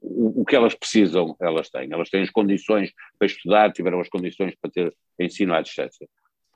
[0.00, 1.92] o que elas precisam, elas têm.
[1.92, 6.08] Elas têm as condições para estudar, tiveram as condições para ter ensino à distância.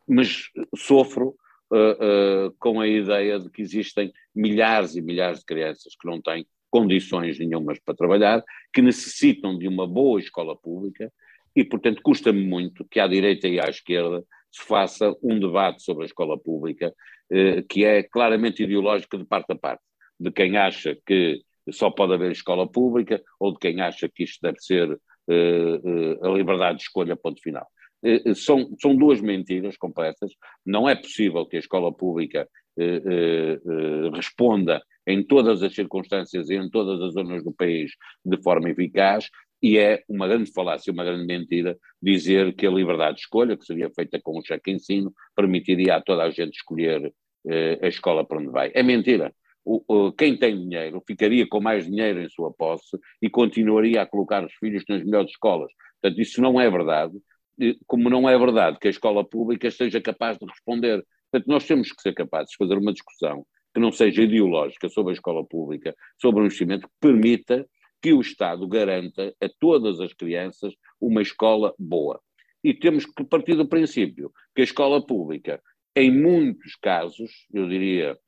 [0.08, 1.36] Mas sofro
[1.72, 6.46] uh, com a ideia de que existem milhares e milhares de crianças que não têm
[6.70, 11.12] condições nenhumas para trabalhar, que necessitam de uma boa escola pública
[11.54, 16.04] e, portanto, custa-me muito que à direita e à esquerda se faça um debate sobre
[16.04, 16.94] a escola pública
[17.32, 19.82] uh, que é claramente ideológico de parte a parte,
[20.18, 24.38] de quem acha que só pode haver escola pública ou de quem acha que isto
[24.42, 24.98] deve ser
[26.22, 27.64] a liberdade de escolha, ponto final.
[28.02, 30.32] Eh, eh, são, são duas mentiras completas.
[30.64, 32.48] Não é possível que a escola pública
[32.78, 33.58] eh,
[34.14, 37.90] responda em todas as circunstâncias e em todas as zonas do país
[38.24, 39.28] de forma eficaz,
[39.62, 43.64] e é uma grande falácia, uma grande mentira dizer que a liberdade de escolha, que
[43.64, 47.12] seria feita com o cheque ensino, permitiria a toda a gente escolher
[47.46, 48.70] eh, a escola para onde vai.
[48.74, 49.34] É mentira.
[49.64, 54.06] O, o, quem tem dinheiro ficaria com mais dinheiro em sua posse e continuaria a
[54.06, 55.70] colocar os filhos nas melhores escolas.
[56.00, 57.12] Portanto, isso não é verdade
[57.86, 61.04] como não é verdade que a escola pública seja capaz de responder.
[61.30, 65.12] Portanto, nós temos que ser capazes de fazer uma discussão que não seja ideológica sobre
[65.12, 67.66] a escola pública, sobre o investimento que permita
[68.02, 72.20] que o Estado garanta a todas as crianças uma escola boa.
[72.64, 75.62] E temos que partir do princípio que a escola pública,
[75.94, 78.18] em muitos casos, eu diria,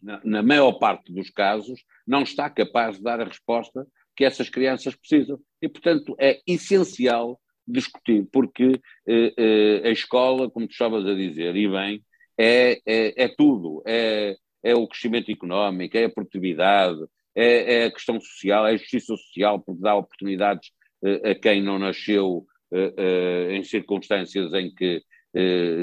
[0.00, 3.86] na, na maior parte dos casos, não está capaz de dar a resposta
[4.16, 5.38] que essas crianças precisam.
[5.60, 11.54] E, portanto, é essencial discutir, porque eh, eh, a escola, como tu estavas a dizer,
[11.56, 12.02] e bem,
[12.38, 17.00] é, é, é tudo, é, é o crescimento económico, é a produtividade,
[17.34, 20.70] é, é, a questão social, é a justiça social, porque dá oportunidades
[21.04, 25.02] eh, a quem não nasceu eh, eh, em circunstâncias em que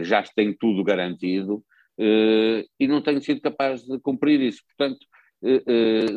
[0.04, 1.64] já tem tudo garantido
[1.98, 4.62] e não tem sido capaz de cumprir isso.
[4.64, 5.00] Portanto,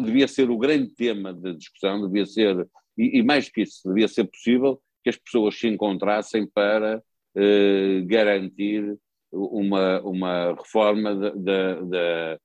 [0.05, 4.07] devia ser o grande tema de discussão, devia ser, e, e mais que isso, devia
[4.07, 7.03] ser possível que as pessoas se encontrassem para
[7.35, 8.97] eh, garantir
[9.33, 12.39] uma, uma reforma da, da,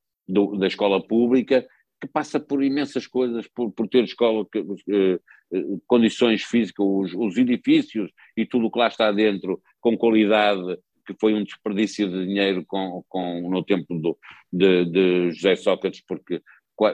[0.58, 1.68] da, escola pública
[2.00, 5.20] que passa por imensas coisas, por, por ter escola, eh,
[5.54, 10.78] eh, condições físicas, os, os, edifícios e tudo o que lá está dentro com qualidade,
[11.06, 14.18] que foi um desperdício de dinheiro com, com, no tempo do,
[14.52, 16.42] de, de José Sócrates, porque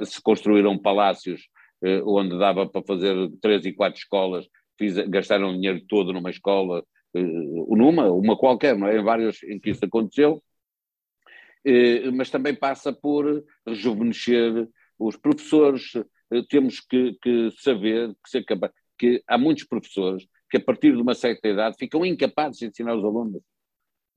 [0.06, 1.48] se construíram palácios
[1.84, 4.48] eh, onde dava para fazer três e quatro escolas
[4.84, 6.84] fiz, gastaram o dinheiro todo numa escola,
[7.16, 8.98] uh, numa, uma qualquer, não é?
[8.98, 10.44] Em vários em que isso aconteceu,
[11.68, 14.68] uh, mas também passa por rejuvenescer
[15.00, 15.94] os professores.
[16.50, 21.02] Temos que, que, saber que, ser capaz, que há muitos professores que, a partir de
[21.02, 23.42] uma certa idade, ficam incapazes de ensinar os alunos.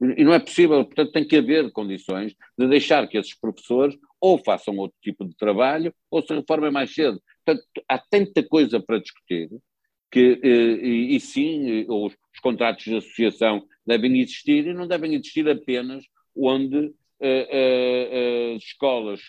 [0.00, 4.38] E não é possível, portanto, tem que haver condições de deixar que esses professores ou
[4.38, 7.20] façam outro tipo de trabalho ou se reformem mais cedo.
[7.44, 9.48] Portanto, há tanta coisa para discutir
[10.16, 14.88] que, eh, e, e sim, eh, os, os, contratos de associação devem existir e não
[14.88, 19.20] devem existir apenas onde uh, escolas,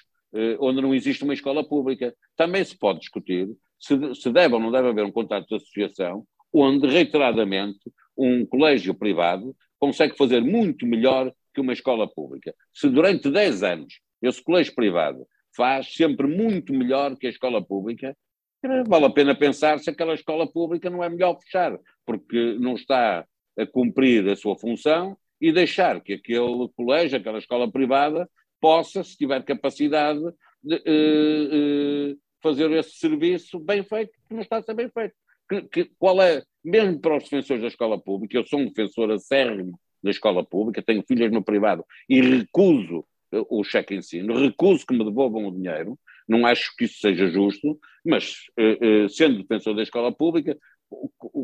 [0.59, 2.15] onde não existe uma escola pública.
[2.37, 6.25] Também se pode discutir se, se deve ou não deve haver um contrato de associação
[6.53, 12.53] onde, reiteradamente, um colégio privado consegue fazer muito melhor que uma escola pública.
[12.73, 18.15] Se durante 10 anos esse colégio privado faz sempre muito melhor que a escola pública,
[18.87, 23.25] vale a pena pensar se aquela escola pública não é melhor fechar, porque não está
[23.57, 28.29] a cumprir a sua função e deixar que aquele colégio, aquela escola privada,
[28.59, 30.19] possa, se tiver capacidade,
[30.63, 35.13] de, uh, uh, fazer esse serviço bem feito, que não está a ser bem feito.
[35.49, 39.11] Que, que, qual é, mesmo para os defensores da escola pública, eu sou um defensor
[39.11, 44.85] acérrimo da escola pública, tenho filhas no privado e recuso o cheque em si, recuso
[44.85, 45.97] que me devolvam o dinheiro,
[46.27, 48.35] não acho que isso seja justo, mas
[49.09, 50.57] sendo defensor da escola pública,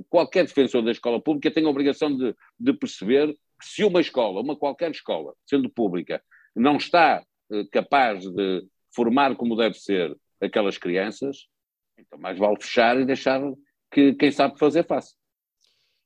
[0.10, 4.42] qualquer defensor da escola pública tem a obrigação de, de perceber que se uma escola,
[4.42, 6.22] uma qualquer escola, sendo pública,
[6.56, 7.24] não está
[7.72, 8.66] capaz de
[8.96, 11.48] formar como deve ser aquelas crianças,
[11.98, 13.42] então mais vale fechar e deixar
[13.92, 15.14] que quem sabe fazer faça.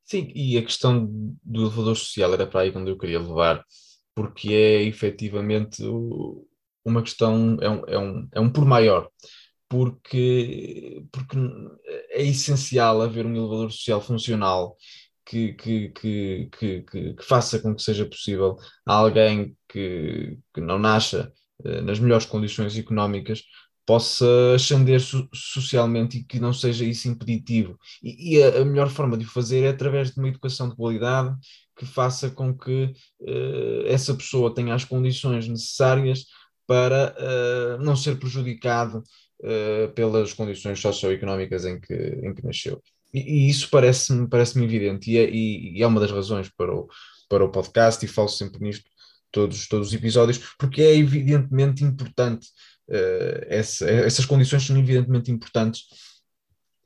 [0.03, 1.05] Sim, e a questão
[1.43, 3.63] do elevador social era para aí onde eu queria levar,
[4.15, 5.83] porque é efetivamente
[6.89, 9.09] uma questão, é um, é um, é um por maior,
[9.69, 11.37] porque, porque
[12.11, 14.75] é essencial haver um elevador social funcional
[15.25, 21.31] que, que, que, que, que faça com que seja possível alguém que, que não nasça
[21.65, 23.43] eh, nas melhores condições económicas
[23.85, 27.79] possa ascender so socialmente e que não seja isso impeditivo.
[28.03, 30.75] E, e a, a, melhor forma de o fazer é através de uma educação de
[30.75, 31.33] qualidade
[31.77, 36.25] que faça com que uh, essa pessoa tenha as condições necessárias
[36.67, 39.01] para uh, não ser prejudicado
[39.39, 42.83] uh, pelas condições socioeconómicas em que, em que nasceu.
[43.13, 46.75] E, e isso parece-me parece evidente e é, e, e é uma das razões para
[46.75, 46.87] o,
[47.29, 48.89] para o podcast e falo sempre nisto
[49.31, 52.47] todos, todos os episódios, porque é evidentemente importante
[52.89, 55.85] uh, essa, essas condições são evidentemente importantes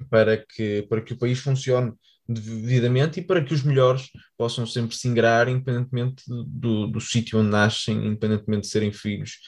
[0.09, 1.93] para que, para que o país funcione
[2.27, 7.49] devidamente e para que os melhores possam sempre se ingrar, independentemente do, do sítio onde
[7.49, 9.39] nascem, independentemente de serem filhos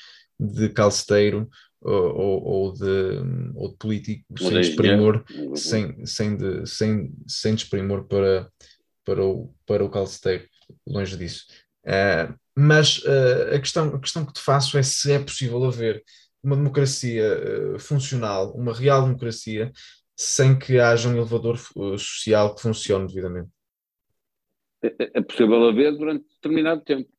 [0.43, 1.49] de calceteiro
[1.83, 3.21] ou, ou, ou, de,
[3.55, 5.23] ou de político, sem desprimor,
[5.55, 8.49] sem, sem, de, sem, sem desprimor para,
[9.03, 10.47] para, o, para o calceteiro,
[10.87, 11.45] longe disso.
[11.85, 16.01] Uh, mas uh, a, questão, a questão que te faço é se é possível haver
[16.41, 19.71] uma democracia uh, funcional, uma real democracia,
[20.15, 21.57] sem que haja um elevador
[21.97, 23.49] social que funcione devidamente?
[24.81, 27.09] É, é, é possível haver durante determinado tempo.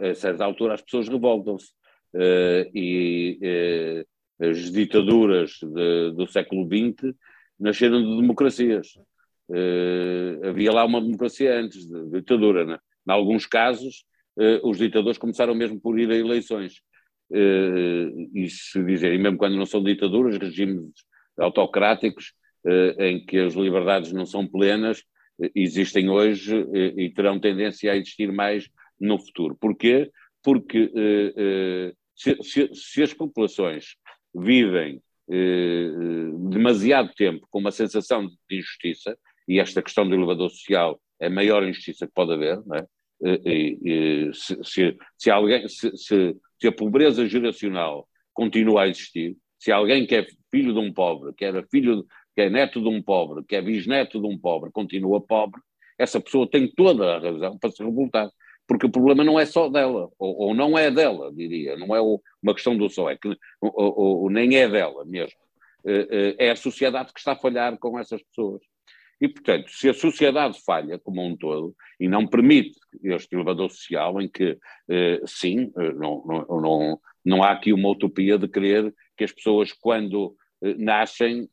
[0.00, 1.72] A certa altura as pessoas revoltam-se
[2.74, 3.38] e
[4.40, 7.14] uh, as ditaduras de, do século XX
[7.58, 8.88] nasceram de democracias.
[10.48, 12.64] havia lá uma democracia antes de, ditadura.
[12.64, 12.78] Né?
[13.08, 14.04] Em alguns casos,
[14.64, 16.82] os ditadores começaram mesmo por ir a eleições
[17.32, 20.92] uh, e se dizer, e mesmo quando não são ditaduras, regimes
[21.38, 22.32] autocráticos,
[22.64, 25.00] uh, em que as liberdades não são plenas,
[25.38, 26.54] uh, existem hoje
[26.96, 28.68] e terão tendência a existir mais
[29.00, 29.56] no futuro.
[29.58, 30.10] Porquê?
[30.42, 30.92] Porque
[32.14, 33.96] se, se, se, as populações
[34.34, 35.00] vivem
[36.50, 39.16] demasiado tempo com uma sensação de injustiça,
[39.48, 42.86] e esta questão do elevador social é a maior injustiça que pode haver, não é?
[43.24, 49.70] E, e, se, se, se, alguém, se, se a pobreza geracional continua a existir, se
[49.70, 52.04] alguém que é filho de um pobre, que era filho,
[52.34, 55.60] que é neto de um pobre, que é bisneto de um pobre, continua pobre,
[55.98, 58.28] essa pessoa tem toda a razão para se revoltar.
[58.66, 62.00] Porque o problema não é só dela, ou, ou não é dela, diria, não é
[62.00, 63.28] o, uma questão do só, é que
[63.60, 63.72] ou,
[64.22, 65.38] ou, nem é dela mesmo.
[65.84, 68.62] Eh, eh, é a sociedade que está a falhar com essas pessoas.
[69.20, 74.20] E, portanto, se a sociedade falha como um todo e não permite este elevador social
[74.20, 74.58] em que,
[74.88, 79.72] eh, sim, não, não, não, não há aqui uma utopia de querer que as pessoas,
[79.72, 80.36] quando
[80.78, 81.48] nascem,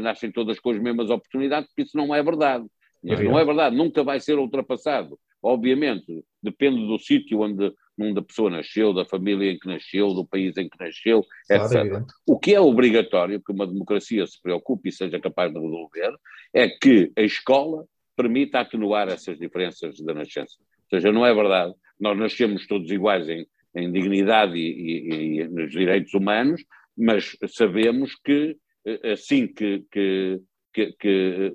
[0.00, 2.64] nascem todas com as mesmas oportunidades, porque isso não é verdade.
[3.02, 5.18] Não é verdade, nunca vai ser ultrapassado.
[5.42, 10.26] Obviamente, depende do sítio onde, onde a pessoa nasceu, da família em que nasceu, do
[10.26, 11.76] país em que nasceu, claro, etc.
[11.76, 16.12] É o que é obrigatório que uma democracia se preocupe e seja capaz de resolver
[16.52, 17.86] é que a escola
[18.16, 20.56] permita atenuar essas diferenças da nascença.
[20.58, 25.48] Ou seja, não é verdade, nós nascemos todos iguais em, em dignidade e, e, e,
[25.48, 26.64] nos direitos humanos,
[26.96, 30.40] mas sabemos que eh, assim que, que,
[30.72, 31.52] que, que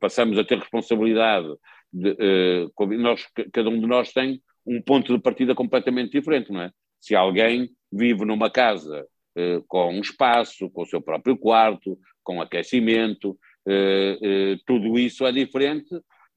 [0.00, 1.48] passamos a ter responsabilidade
[1.92, 6.62] de, uh, nós, cada um de nós tem um ponto de partida completamente diferente, não
[6.62, 6.70] é?
[7.00, 9.06] Se alguém vive numa casa
[9.38, 13.30] uh, com um espaço, com o seu próprio quarto, com aquecimento,
[13.66, 15.88] uh, tudo isso é diferente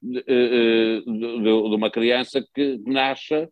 [0.02, 3.48] de, de, uma criança que nasce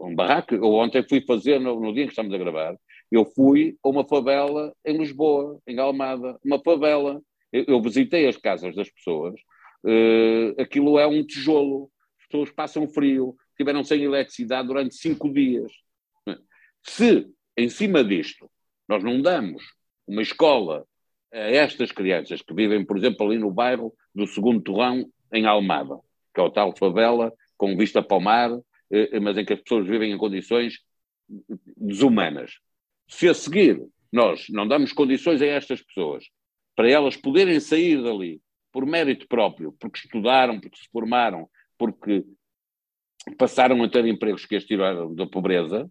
[0.00, 0.54] um barraco.
[0.54, 2.76] Eu ontem fui fazer, no, no dia em que estamos a gravar,
[3.10, 7.20] eu fui a uma favela em Lisboa, em Almada, uma favela.
[7.52, 9.34] Eu, eu visitei as casas das pessoas
[9.84, 15.72] Uh, aquilo é um tijolo, as pessoas passam frio, tiveram sem eletricidade durante cinco dias.
[16.82, 18.50] Se, em cima disto,
[18.88, 19.62] nós não damos
[20.06, 20.86] uma escola
[21.32, 25.98] a estas crianças que vivem, por exemplo, ali no bairro do Segundo Torrão, em Almada,
[26.34, 28.50] que é o tal favela, com vista para o mar,
[28.90, 30.78] eh, mas em que as pessoas vivem em condições
[31.76, 32.52] desumanas.
[33.06, 36.24] Se a seguir nós não damos condições a estas pessoas
[36.74, 38.40] para elas poderem sair dali
[38.72, 42.24] por mérito próprio, porque estudaram, porque se formaram, porque
[43.38, 45.90] passaram a ter empregos que as tiraram da pobreza,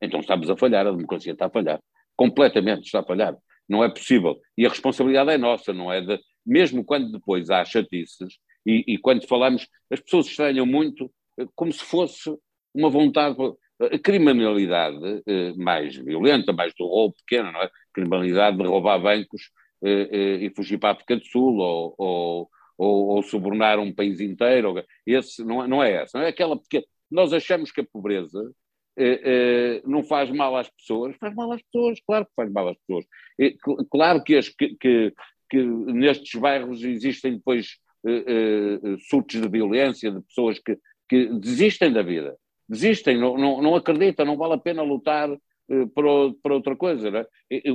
[0.00, 1.80] então estamos a falhar, a democracia está a falhar.
[2.16, 3.36] Completamente está a falhar.
[3.68, 4.36] Não é possível.
[4.56, 6.18] E a responsabilidade é nossa, não é de.
[6.44, 11.72] Mesmo quando depois há chatices, e, e quando falamos, as pessoas estranham muito eh, como
[11.72, 12.30] se fosse
[12.74, 13.36] uma vontade.
[13.80, 17.70] A criminalidade eh, mais violenta, mais do roubo pequeno, não é?
[17.94, 22.50] Criminalidade de roubar bancos eh, eh, e fugir para a África do Sul ou, ou,
[22.76, 24.82] ou, ou subornar um país inteiro.
[25.06, 26.84] Esse não, é, não é essa, não é aquela pequena.
[27.10, 28.52] Nós achamos que a pobreza
[28.96, 32.68] eh, eh, não faz mal às pessoas, faz mal às pessoas, claro que faz mal
[32.68, 33.04] às pessoas.
[33.38, 33.56] E,
[33.90, 35.14] claro que, as, que, que,
[35.48, 37.78] que, nestes bairros existem depois
[39.08, 42.34] surtos de violência, de pessoas que, que desistem da vida,
[42.68, 45.38] desistem, não, não, não acreditam, não vale a pena lutar eh,
[45.94, 46.08] para,
[46.42, 47.10] para outra coisa.
[47.10, 47.24] Né?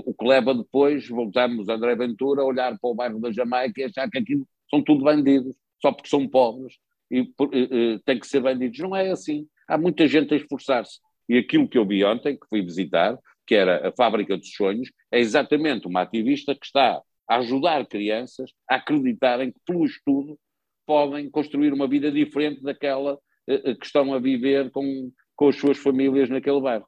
[0.05, 3.85] O que leva depois, voltamos, André Ventura, a olhar para o bairro da Jamaica e
[3.85, 6.75] achar que aquilo são tudo bandidos, só porque são pobres
[7.09, 8.79] e, e, e têm que ser bandidos.
[8.79, 9.47] Não é assim.
[9.67, 10.99] Há muita gente a esforçar-se.
[11.27, 13.17] E aquilo que eu vi ontem, que fui visitar,
[13.47, 18.51] que era a Fábrica dos Sonhos, é exatamente uma ativista que está a ajudar crianças
[18.69, 20.37] a acreditarem que, pelo estudo,
[20.85, 23.17] podem construir uma vida diferente daquela
[23.47, 26.87] eh, que estão a viver com, com as suas famílias naquele bairro.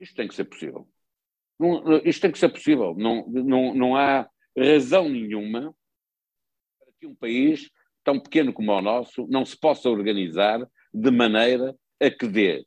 [0.00, 0.88] Isto tem que ser possível.
[1.58, 2.94] Não, isto tem que ser possível.
[2.96, 5.74] Não, não, não há razão nenhuma
[6.78, 7.70] para que um país
[8.04, 12.64] tão pequeno como o nosso não se possa organizar de maneira a que dê.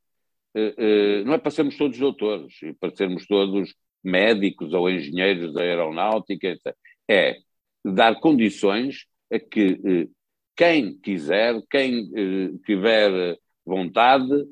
[0.55, 3.73] Uh, uh, não é para sermos todos doutores e para sermos todos
[4.03, 6.75] médicos ou engenheiros da aeronáutica, etc.
[7.09, 7.37] É
[7.85, 10.11] dar condições a que uh,
[10.55, 12.11] quem quiser, quem
[12.65, 14.45] tiver vontade, eh, eh,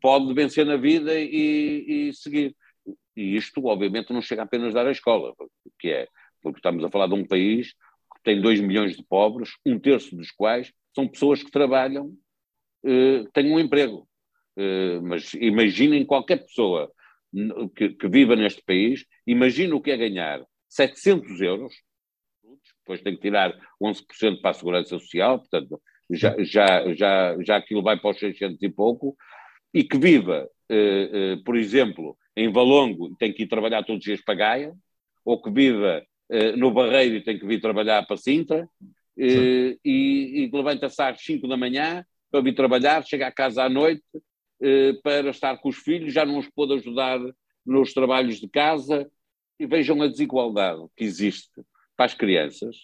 [0.00, 2.54] pode vencer na vida e, e, seguir.
[3.16, 5.34] E isto, obviamente, não chega apenas a dar a escola,
[5.78, 6.06] que é,
[6.42, 7.74] porque estamos a falar de um país
[8.14, 12.12] que tem 2 milhões de pobres, um terço dos quais são pessoas que trabalham,
[12.84, 14.06] eh, têm um emprego.
[15.02, 16.90] mas imaginem qualquer pessoa
[17.76, 21.74] que, que viva neste país, imagina o que é ganhar 700 euros,
[22.80, 27.82] depois tem que tirar 11% para a segurança social, portanto, já, já, já, já aquilo
[27.82, 29.16] vai para os 600 e pouco,
[29.72, 34.00] e que viva, eh, eh, por exemplo, em Valongo e tem que ir trabalhar todos
[34.00, 34.74] os dias para Gaia,
[35.24, 38.68] ou que viva eh, no Barreiro e tem que vir trabalhar para Sintra,
[39.20, 44.04] e, e levanta-se às 5 da manhã para vir trabalhar, chega à casa à noite
[45.02, 47.18] para estar com os filhos, já não os pôde ajudar
[47.66, 49.10] nos trabalhos de casa,
[49.58, 51.50] e vejam a desigualdade que existe
[51.96, 52.76] para as crianças,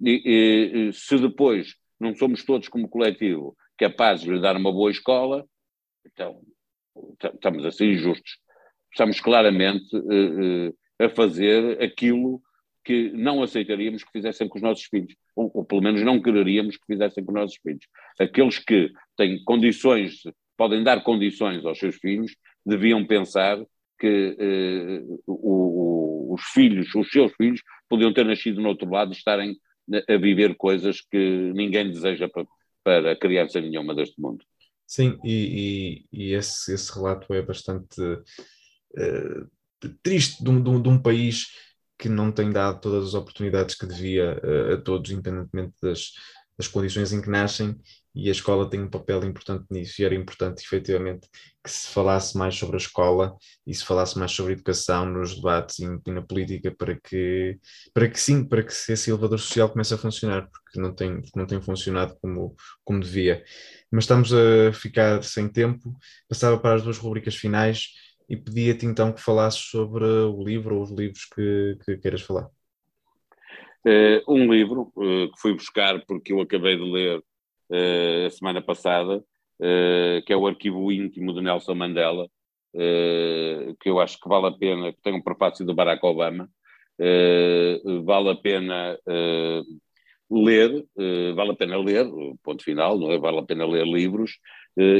[0.00, 4.90] e, e se depois não somos todos como coletivo capazes de lhe dar uma boa
[4.90, 5.44] escola,
[6.04, 6.40] então
[7.34, 8.38] estamos a ser injustos.
[8.90, 12.42] Estamos claramente uh, uh, a fazer aquilo
[12.84, 16.76] que não aceitaríamos que fizessem com os nossos filhos, ou, ou, pelo menos não quereríamos
[16.76, 17.86] que fizessem com os nossos filhos.
[18.20, 20.22] Aqueles que têm condições,
[20.56, 22.34] podem dar condições aos seus filhos,
[22.66, 23.58] deviam pensar
[23.98, 29.12] que uh, o, o, os filhos, os seus filhos, podiam ter nascido no outro lado
[29.12, 29.56] e estarem
[30.08, 32.46] a viver coisas que ninguém deseja para,
[32.84, 34.44] para criança nenhuma deste mundo.
[34.86, 39.50] Sim, e, e, e esse, esse relato é bastante uh,
[40.02, 41.46] triste de um, de, um, de um, país
[41.98, 46.12] que não tem dado todas as oportunidades que devia uh, a todos, independentemente das,
[46.58, 47.74] das condições em que nascem
[48.14, 51.28] e a escola tem um papel importante nisso e era importante efetivamente
[51.64, 53.34] que se falasse mais sobre a escola
[53.66, 57.58] e se falasse mais sobre educação nos debates e, na política para que
[57.94, 61.46] para que sim, para que esse elevador social comece a funcionar, porque não tem, não
[61.46, 62.54] tem funcionado como,
[62.84, 63.42] como devia.
[63.90, 65.94] Mas estamos a ficar sem tempo,
[66.28, 67.88] passava para as duas rubricas finais
[68.28, 72.48] e pedia-te então que falasses sobre o livro ou os livros que, que queiras falar.
[73.84, 77.22] Uh, um livro uh, que fui buscar porque eu acabei de ler
[77.72, 82.24] a semana passada, uh, que é o arquivo íntimo de Nelson Mandela,
[82.74, 86.48] uh, que eu acho que vale a pena, que tem um prefácio do Barack Obama,
[88.04, 88.96] vale a pena
[90.30, 90.84] ler,
[91.34, 92.06] vale a pena ler,
[92.44, 93.18] ponto final, não é?
[93.18, 94.38] Vale a pena ler livros,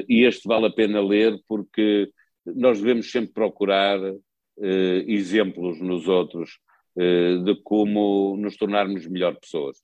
[0.08, 2.10] e este vale a pena ler porque
[2.44, 4.00] nós devemos sempre procurar
[5.06, 6.58] exemplos nos outros
[6.96, 9.78] de como nos tornarmos melhor pessoas.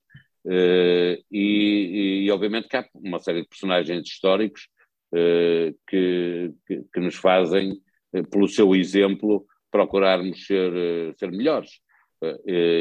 [0.45, 4.68] Uh, e, e, obviamente que há uma série de personagens históricos
[5.12, 7.72] uh, que, que, que, nos fazem,
[8.14, 10.72] uh, pelo seu exemplo, procurarmos ser,
[11.18, 11.70] ser melhores.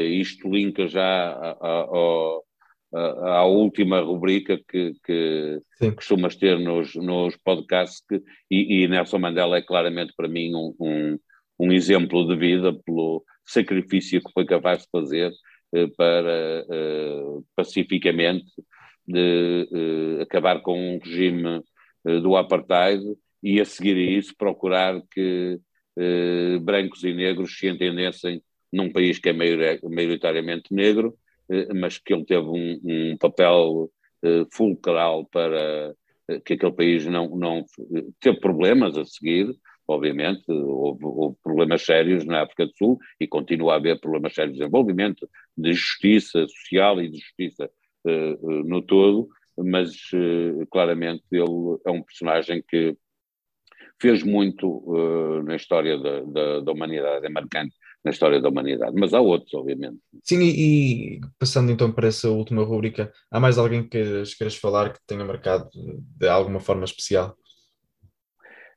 [0.08, 2.38] isto linka já à,
[2.92, 5.60] à, última rubrica que, que
[5.94, 10.74] costumas ter nos, nos podcasts, que, e, e, Nelson Mandela é claramente para mim um,
[10.80, 11.18] um,
[11.58, 15.34] um exemplo de vida pelo sacrifício que foi capaz de fazer eh,
[15.96, 18.50] para eh, pacificamente
[19.06, 21.62] de, eh, acabar com um regime
[22.22, 23.02] do apartheid
[23.42, 25.60] e a seguir a isso procurar que
[25.96, 28.42] eh, brancos e negros se entendessem
[28.72, 31.16] num país que é maioritariamente negro,
[31.50, 33.90] eh, mas que ele teve um, um papel
[34.22, 35.94] eh, fulcral para
[36.28, 37.64] eh, que aquele país não, não
[38.20, 39.54] teve problemas a seguir,
[39.88, 44.52] obviamente, houve, houve, problemas sérios na África do Sul e continua a haver problemas sérios
[44.52, 47.70] de desenvolvimento, de justiça social e de justiça
[48.04, 52.94] uh, no todo, mas uh, claramente ele é um personagem que
[54.00, 57.74] fez muito uh, na história da, da, da, humanidade, é marcante
[58.04, 59.98] na história da humanidade, mas há outros, obviamente.
[60.22, 65.00] Sim, e, passando então para essa última rúbrica, há mais alguém que queiras falar que
[65.06, 67.36] tenha marcado de alguma forma especial?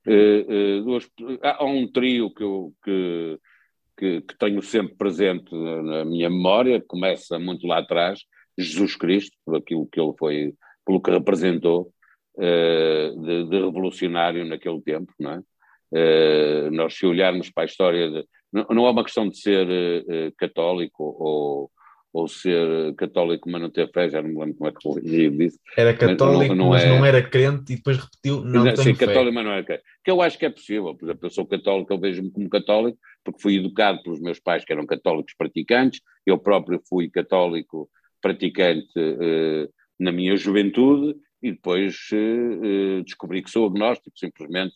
[0.08, 1.08] Uh, uh, duas,
[1.44, 3.40] há um trio que, eu, que,
[3.98, 8.22] que, que, tenho sempre presente na minha memória, começa muito lá atrás,
[8.58, 10.54] Jesus Cristo, por aquilo que ele foi,
[10.86, 11.94] pelo que representou,
[12.36, 15.42] uh, de, de, revolucionário naquele tempo, não é?
[16.72, 19.68] Nós se olharmos para a história, de, não, não é uma questão de ser
[20.38, 21.72] católico ou,
[22.14, 25.38] ou ser católico mas não ter fé, já não me lembro como é que ele
[25.38, 25.60] disse.
[25.78, 26.90] Era católico, mas não, não mas é...
[26.90, 29.06] não era crente e depois repetiu, não Sim, tenho fé.
[29.06, 29.84] católico, mas não era crente.
[30.04, 32.98] Que eu acho que é possível, por exemplo, eu sou católico, eu vejo-me como católico,
[33.24, 37.90] porque fui educado pelos meus pais que eram católicos praticantes, eu próprio fui católico
[38.22, 44.76] praticante uh, na minha juventude, e depois uh, descobri que sou agnóstico, simplesmente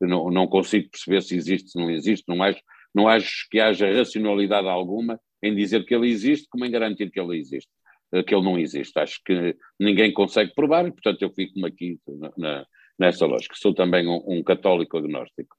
[0.00, 2.60] não, não consigo perceber se existe, se não existe, não acho,
[2.94, 7.20] não acho que haja racionalidade alguma em dizer que ele existe, como em garantir que
[7.20, 7.70] ele existe,
[8.12, 8.98] uh, que ele não existe.
[8.98, 11.98] Acho que ninguém consegue provar e, portanto, eu fico-me aqui
[12.36, 12.66] na,
[12.98, 13.54] nessa lógica.
[13.56, 15.56] Sou também um, um católico agnóstico.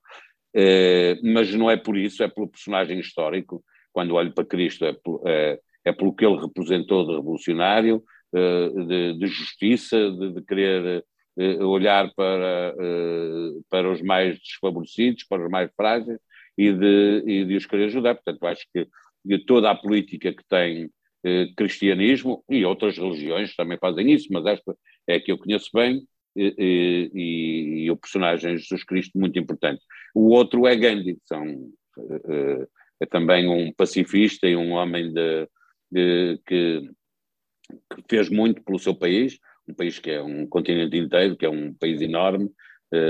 [0.55, 3.63] Uh, mas não é por isso, é pelo personagem histórico.
[3.91, 8.03] Quando olho para Cristo, é, é, é pelo que ele representou de revolucionário,
[8.35, 11.05] eh, de, de justiça, de, de querer
[11.39, 16.19] eh, olhar para, eh, para os mais desfavorecidos, para os mais frágeis
[16.57, 18.15] e de, e de os querer ajudar.
[18.15, 18.85] Portanto, acho que
[19.27, 20.89] de toda a política que tem
[21.57, 24.73] cristianismo e outras religiões também fazem isso, mas esta
[25.07, 29.81] é a que eu conheço bem e, e, e o personagem Jesus Cristo muito importante.
[30.15, 31.69] O outro é Gandhi, são,
[33.01, 35.49] é também um pacifista e um homem de,
[35.91, 36.89] de que
[37.69, 41.49] que fez muito pelo seu país, um país que é um continente inteiro, que é
[41.49, 42.49] um país enorme,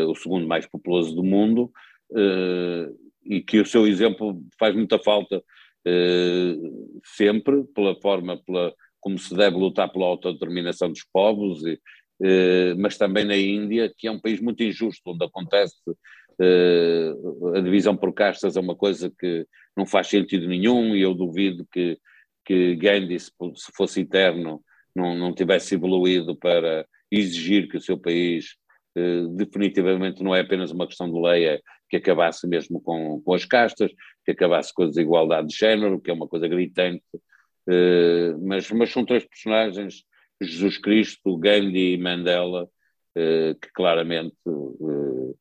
[0.08, 1.72] o segundo mais populoso do mundo,
[3.24, 5.44] e que o seu exemplo faz muita falta
[7.04, 11.80] sempre, pela forma pela, como se deve lutar pela autodeterminação dos povos, e,
[12.78, 15.76] mas também na Índia, que é um país muito injusto, onde acontece
[17.56, 21.66] a divisão por castas é uma coisa que não faz sentido nenhum, e eu duvido
[21.72, 21.98] que
[22.48, 23.32] que Gandhi, se
[23.76, 24.64] fosse eterno,
[24.96, 28.56] não, não tivesse evoluído para exigir que o seu país
[28.96, 33.34] eh, definitivamente não é apenas uma questão de lei, é que acabasse mesmo com, com
[33.34, 33.92] as castas,
[34.26, 37.04] que acabasse com a desigualdade de género, que é uma coisa gritante,
[37.70, 40.04] eh, mas, mas são três personagens,
[40.42, 42.70] Jesus Cristo, Gandhi e Mandela,
[43.16, 45.34] eh, que claramente eh,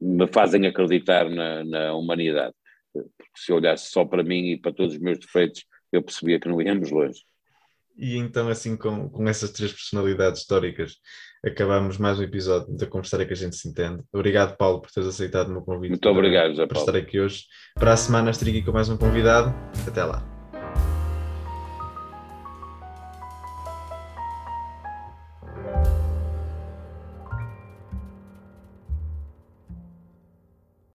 [0.00, 2.54] me fazem acreditar na, na humanidade.
[2.92, 6.48] Porque se olhasse só para mim e para todos os meus defeitos, eu percebia que
[6.48, 7.22] não íamos longe.
[7.96, 10.98] E então, assim, com, com essas três personalidades históricas,
[11.44, 14.02] acabamos mais um episódio da Conversar é que a gente se entende.
[14.12, 15.90] Obrigado, Paulo, por teres aceitado o meu convite.
[15.90, 16.68] Muito obrigado, Paulo.
[16.68, 17.44] Por estar aqui hoje.
[17.74, 19.52] Para a semana estarei aqui com mais um convidado.
[19.86, 20.31] Até lá.